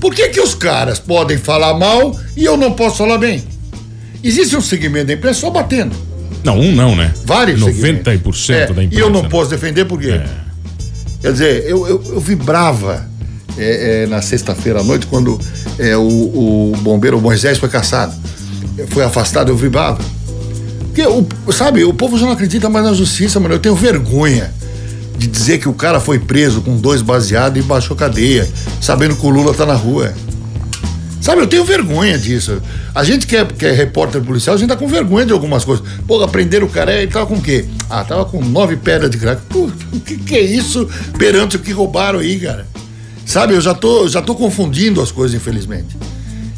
Por 0.00 0.14
que 0.14 0.28
que 0.28 0.40
os 0.40 0.54
caras 0.54 0.98
podem 0.98 1.38
falar 1.38 1.74
mal 1.74 2.18
e 2.36 2.44
eu 2.44 2.56
não 2.56 2.72
posso 2.72 2.98
falar 2.98 3.18
bem? 3.18 3.42
Existe 4.22 4.56
um 4.56 4.60
segmento 4.60 5.06
da 5.06 5.12
imprensa 5.14 5.40
só 5.40 5.50
batendo. 5.50 5.94
Não, 6.44 6.58
um 6.58 6.74
não, 6.74 6.94
né? 6.94 7.12
Vários 7.24 7.60
90% 7.60 8.50
é, 8.50 8.66
da 8.66 8.84
imprensa. 8.84 8.94
E 8.94 8.98
eu 8.98 9.10
não 9.10 9.28
posso 9.28 9.50
defender 9.50 9.84
por 9.84 10.00
quê? 10.00 10.10
É. 10.10 10.26
Quer 11.20 11.32
dizer, 11.32 11.64
eu, 11.66 11.86
eu, 11.86 12.02
eu 12.06 12.20
vibrava 12.20 13.08
é, 13.56 14.02
é, 14.02 14.06
na 14.06 14.22
sexta-feira 14.22 14.80
à 14.80 14.84
noite, 14.84 15.06
quando 15.06 15.38
é, 15.78 15.96
o, 15.96 16.02
o 16.02 16.72
bombeiro 16.80 17.20
Moisés 17.20 17.58
foi 17.58 17.68
caçado, 17.68 18.14
foi 18.88 19.02
afastado, 19.02 19.50
eu 19.50 19.56
vibrava. 19.56 20.00
Porque, 20.84 21.04
o, 21.06 21.52
sabe, 21.52 21.84
o 21.84 21.92
povo 21.92 22.18
já 22.18 22.26
não 22.26 22.32
acredita 22.32 22.68
mais 22.68 22.84
na 22.84 22.92
justiça, 22.92 23.38
mano. 23.38 23.54
Eu 23.54 23.58
tenho 23.58 23.74
vergonha 23.74 24.52
de 25.18 25.26
dizer 25.26 25.58
que 25.58 25.68
o 25.68 25.74
cara 25.74 25.98
foi 25.98 26.18
preso 26.18 26.62
com 26.62 26.76
dois 26.76 27.02
baseados 27.02 27.58
e 27.58 27.66
baixou 27.66 27.96
cadeia, 27.96 28.48
sabendo 28.80 29.16
que 29.16 29.26
o 29.26 29.28
Lula 29.28 29.52
tá 29.52 29.66
na 29.66 29.74
rua. 29.74 30.14
Sabe, 31.20 31.42
eu 31.42 31.46
tenho 31.48 31.64
vergonha 31.64 32.16
disso. 32.16 32.62
A 32.94 33.02
gente 33.02 33.26
que 33.26 33.36
é, 33.36 33.44
que 33.44 33.66
é 33.66 33.72
repórter 33.72 34.22
policial, 34.22 34.54
a 34.54 34.58
gente 34.58 34.68
tá 34.68 34.76
com 34.76 34.86
vergonha 34.86 35.26
de 35.26 35.32
algumas 35.32 35.64
coisas. 35.64 35.84
Pô, 36.06 36.22
aprenderam 36.22 36.66
o 36.66 36.70
cara, 36.70 36.94
ele 36.94 37.10
tava 37.10 37.26
com 37.26 37.34
o 37.34 37.42
quê? 37.42 37.64
Ah, 37.90 38.04
tava 38.04 38.24
com 38.24 38.42
nove 38.42 38.76
pedras 38.76 39.10
de 39.10 39.18
crack. 39.18 39.42
Pô, 39.48 39.68
o 39.92 40.00
que, 40.00 40.16
que 40.16 40.36
é 40.36 40.40
isso 40.40 40.88
perante 41.18 41.56
o 41.56 41.58
que 41.58 41.72
roubaram 41.72 42.20
aí, 42.20 42.38
cara? 42.38 42.66
Sabe, 43.26 43.54
eu 43.54 43.60
já 43.60 43.74
tô, 43.74 44.08
já 44.08 44.22
tô 44.22 44.34
confundindo 44.34 45.02
as 45.02 45.10
coisas, 45.10 45.36
infelizmente. 45.36 45.96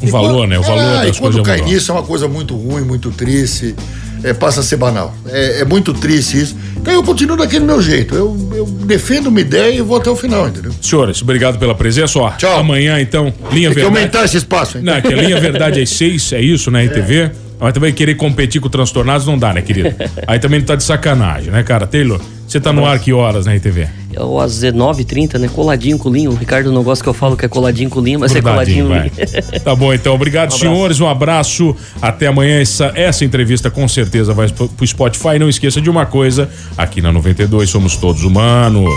O 0.01 0.07
valor, 0.07 0.47
né? 0.47 0.57
O 0.57 0.63
valor 0.63 0.81
é, 0.81 1.05
das 1.07 1.17
e 1.17 1.19
quando 1.19 1.43
cai 1.43 1.61
nisso 1.61 1.91
é 1.91 1.95
uma 1.95 2.03
coisa 2.03 2.27
muito 2.27 2.55
ruim, 2.55 2.83
muito 2.83 3.11
triste. 3.11 3.75
É, 4.23 4.33
passa 4.33 4.61
a 4.61 4.63
ser 4.63 4.77
banal. 4.77 5.13
É, 5.27 5.61
é 5.61 5.65
muito 5.65 5.93
triste 5.93 6.39
isso. 6.39 6.55
Então 6.81 6.93
eu 6.93 7.03
continuo 7.03 7.37
daquele 7.37 7.63
meu 7.63 7.79
jeito. 7.79 8.15
Eu, 8.15 8.35
eu 8.55 8.65
defendo 8.65 9.27
uma 9.27 9.39
ideia 9.39 9.71
e 9.71 9.81
vou 9.81 9.97
até 9.97 10.09
o 10.09 10.15
final, 10.15 10.47
entendeu? 10.47 10.71
Senhores, 10.81 11.21
obrigado 11.21 11.59
pela 11.59 11.75
presença. 11.75 12.17
Ó, 12.17 12.31
Tchau. 12.31 12.59
Amanhã, 12.59 12.99
então, 12.99 13.25
linha 13.51 13.69
Tem 13.69 13.75
que 13.75 13.81
verdade. 13.81 13.85
aumentar 13.85 14.25
esse 14.25 14.37
espaço, 14.37 14.77
hein? 14.79 14.83
Não, 14.83 14.99
que 14.99 15.13
a 15.13 15.17
linha 15.17 15.39
verdade 15.39 15.79
é 15.79 15.85
seis, 15.85 16.33
é 16.33 16.41
isso, 16.41 16.71
né, 16.71 16.85
RTV? 16.85 17.31
Mas 17.59 17.73
também 17.73 17.93
querer 17.93 18.15
competir 18.15 18.59
com 18.59 18.67
transtornados 18.67 19.27
não 19.27 19.37
dá, 19.37 19.53
né, 19.53 19.61
querido? 19.61 19.93
Aí 20.25 20.39
também 20.39 20.59
tá 20.61 20.75
de 20.75 20.83
sacanagem, 20.83 21.51
né, 21.51 21.61
cara? 21.61 21.85
Taylor, 21.85 22.19
você 22.47 22.59
tá 22.59 22.73
no 22.73 22.83
ar 22.83 22.97
que 22.99 23.13
horas 23.13 23.45
na 23.45 23.53
RTV? 23.53 23.87
Eu, 24.13 24.39
às 24.39 24.53
19h30, 24.61 25.37
né? 25.39 25.47
Coladinho 25.47 25.97
com 25.97 26.09
o 26.09 26.13
Linho. 26.13 26.31
O 26.31 26.35
Ricardo 26.35 26.71
não 26.71 26.83
gosta 26.83 27.03
que 27.03 27.09
eu 27.09 27.13
falo 27.13 27.35
que 27.37 27.45
é 27.45 27.49
coladinho 27.49 27.89
com 27.89 27.99
o 27.99 28.03
Linho, 28.03 28.19
mas 28.19 28.31
Grudadinho, 28.31 28.85
é 28.85 28.89
coladinho. 28.89 29.21
Linho. 29.25 29.61
Tá 29.63 29.75
bom, 29.75 29.93
então. 29.93 30.13
Obrigado, 30.13 30.53
Um 30.53 30.57
senhores. 30.57 30.99
Um 30.99 31.07
abraço. 31.07 31.75
Até 32.01 32.27
amanhã. 32.27 32.59
Essa, 32.61 32.91
essa 32.95 33.23
entrevista 33.23 33.69
com 33.69 33.87
certeza 33.87 34.33
vai 34.33 34.49
pro 34.49 34.87
Spotify. 34.87 35.39
Não 35.39 35.49
esqueça 35.49 35.81
de 35.81 35.89
uma 35.89 36.05
coisa: 36.05 36.49
aqui 36.77 37.01
na 37.01 37.11
92 37.11 37.69
somos 37.69 37.95
todos 37.97 38.23
humanos. 38.23 38.89